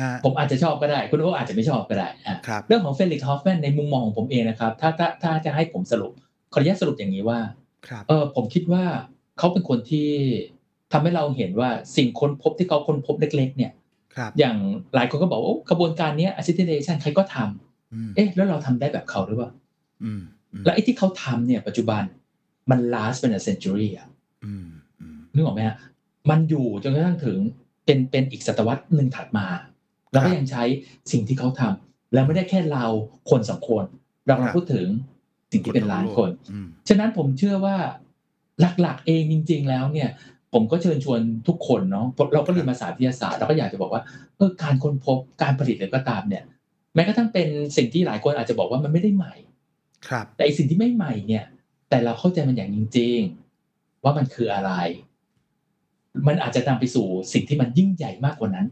[0.00, 6.12] ฮะผมอาจจะชอบก็ได้ คุณโออาจจะไม่ชอบก็ได้อะครับเรื่องของเฟลิกซ์ฮอฟแมนในมุมมองของผมเองนะครับถ้าถ้าถ้าจะให้ผมสรุป
[6.52, 7.38] ขออนุญาตสรุปอย่างนี้ว่า
[7.88, 8.84] ครับเออผมคิดว่า
[9.38, 10.08] เขาเป็นคนที่
[10.92, 13.72] ทำให้เราเห็นว่าสิ่งค้นพบที่เขาค้นพบเล็ก ๆ เนี่ย
[14.16, 14.56] ครับอย่าง
[14.94, 19.50] หลายคนก็บอกว่าโอ้กระบวนการเนี้ย acetylation ใครก็ทำอืมเอ๊ะ แล้วเราทำได้แบบเขาหรือเปล่า
[20.04, 22.02] อืมอืมแล้วไอ้ที่เขาทำเนี่ย ปัจจุบัน
[22.70, 24.08] มัน last เป็น a century อะ
[24.44, 24.66] อืม
[25.00, 25.76] อืมนึกออกไหมฮะ
[26.30, 27.38] มันอยู่จนกระทั่งถึง
[27.84, 29.46] เป็นเป็นอีกศตวรรษหนึ่งถัดมา
[30.12, 30.62] เราครัก็บยังใช้
[31.12, 32.86] สิ่งที่เขาทำแล้วไม่ได้แค่เรา
[33.30, 33.84] คนสองคน
[34.26, 34.86] เราครักำลับงพูดถึง
[35.52, 37.76] สิ่งที่เป็นล้านคนอืมฉะนั้นผมเชื่อว่า
[38.80, 40.08] หลักๆเองจริง ๆ แล้วเนี่ย
[40.52, 44.02] ผมก็เชิญชวนทุกคนเนาะเราก็เรียนมาศาสตร์วิทยาศาสตร์เราก็อยากจะบอกว่า
[44.36, 46.44] เออการค้นพบการผลิตอะไรก็ตามเนี่ย
[46.94, 49.34] แม้กระทั่งเป็นสิ่งที่หลายคนอาจจะบอกว่ามันไม่ได้ใหม่
[50.08, 51.44] ครับ แต่ไอสิ่งที่ไม่ใหม่เนี่ย
[51.88, 53.18] แต่เราเข้าใจมันอย่างจริง
[53.62, 54.72] ๆ ว่ามันคืออะไร
[56.26, 58.66] มันอาจจะนำไปสู่สิ่งที่มันยิ่งใหญ่มากกว่านั้น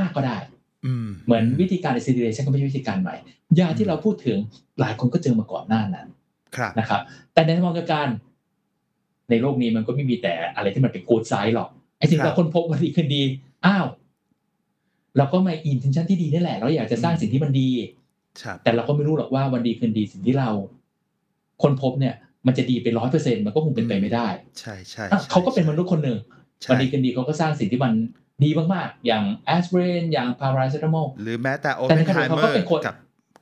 [0.00, 0.38] มากๆก็ได้
[0.86, 3.16] อืมเหมือนวิธีการ acetylation ก็ไม่ใช่วิธีการใหม่
[3.60, 4.38] ยาที่เราพูดถึง
[4.80, 6.06] หลายคนก็เจอมาก่อนหน้านั้น
[6.56, 7.00] ครับนะครับ
[7.32, 8.08] แต่ในทางการ
[9.30, 13.22] ในโลกนี้มันก็ไม่มีแต่อะไรที่มันเป็นกูดไซด์หรอกไอ้สิ่งครับเราคนพบวันดีคืนดี
[13.66, 13.86] อ้าว
[15.16, 17.70] เราก็มาอินเทนชันที่ดีนี่แหละเราอยากจะสร้างสิ่งที่มันดี
[18.42, 20.50] ครับแต่เราก็ไม่รู้หรอกว่าวันดีคืนดีสิ่งที่เรา
[21.62, 22.14] คนพบเนี่ย
[22.46, 24.26] มันจะดีไปร้อยเปอร์เซ็นมันก็คงเป็นไปไม่ได้
[24.60, 26.18] ใช่ใช่อะใช่เขาก็เป็นมนุษย์คนหนึ่ง
[26.62, 27.92] ใช่วันดีคืนดีเขาก็สร้างสิ่งที่มัน
[28.44, 32.96] ดีมากๆ อย่างแอสเ r รนอย่างพาราเซตามอลหรือแม้แต่โอแต่เปในนขไฮณะเดียวกันเมอเขาก็ร์เป็นคนกับ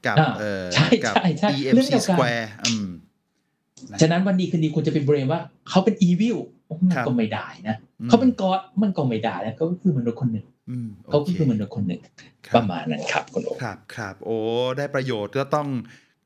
[0.07, 6.39] กับอ่าเอ่อใช่กับใช่ใช่เรื่อง EMC เดียวกัน Square อืม นะ ฉะนั้นวันดีคืนดีคุณจะเป็นเบรมว่าเขาเป็นอีวิล
[6.81, 12.01] มันครับก็ไม่ได้นะอืมเขาเป็นกอดมันก็ไม่ได้นะเขาก็คือมนุษย์คนหนึ่งอืมเขาโอก็เคคือมนุษย์คนหนึ่ง
[12.47, 14.39] คปรับระมาณนั้นครับคุณโอครับครับโอ้
[14.79, 15.69] ได้ประโยชน์ก็ต้อง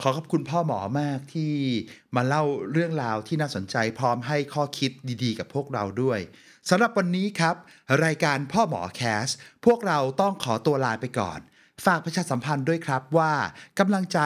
[0.03, 1.53] ขอขอบคุณพ่อหมอมากที่
[2.17, 4.91] มาเล่าเรื่องราวที่น่าสนใจพร้อมให้ข้อคิด
[5.23, 6.19] ดีๆ กับพวกเราด้วย
[6.71, 7.57] สำหรับวันนี้ครับ
[8.05, 9.29] รายการพ่อหมอแคส
[9.67, 11.39] พวกเราต้องขอตัวลาไปก่อน
[11.85, 13.33] ฝากประชาสัมพันธ์ด้วยครับว่า
[13.79, 14.19] กำลังใจ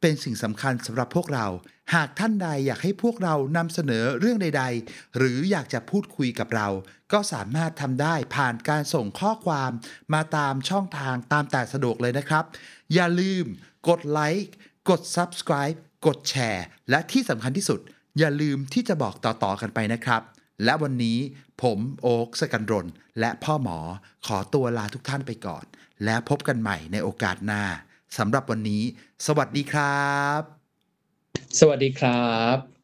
[0.00, 1.46] เป็นสิ่งสำคัญสำหรับพวกเรา
[1.94, 6.68] หากท่านใดอยากให้พวกเรานำเสนอเรื่องใด ๆ หรืออยากจะพูดคุยกับเรา
[7.12, 9.70] ก็สามารถทำได้ผ่านการส่งข้อความ
[10.14, 12.44] มาตามช่องทางตามแต่สะดวกเลยนะครับ
[12.94, 13.44] อย่าลืม
[13.88, 14.54] กดไลค์
[14.90, 17.80] กด Subscribe กดแชร์ และที่สำคัญที่สุด
[18.18, 20.22] อย่าลืมที่จะบอกต่อๆกันไปนะครับ
[20.64, 21.18] และวันนี้
[21.62, 22.86] ผมโอ๊คสกันรน
[23.20, 23.78] และพ่อหมอ
[24.26, 25.64] ขอตัวลาทุกท่านไปก่อน
[26.04, 27.62] แล้วพบกันใหม่ในโอกาสหน้า
[28.18, 28.82] สำหรับวันนี้
[29.26, 30.10] สวัสดีครั
[30.40, 30.59] บ
[31.60, 32.12] สวัสดีครั
[32.54, 32.79] บ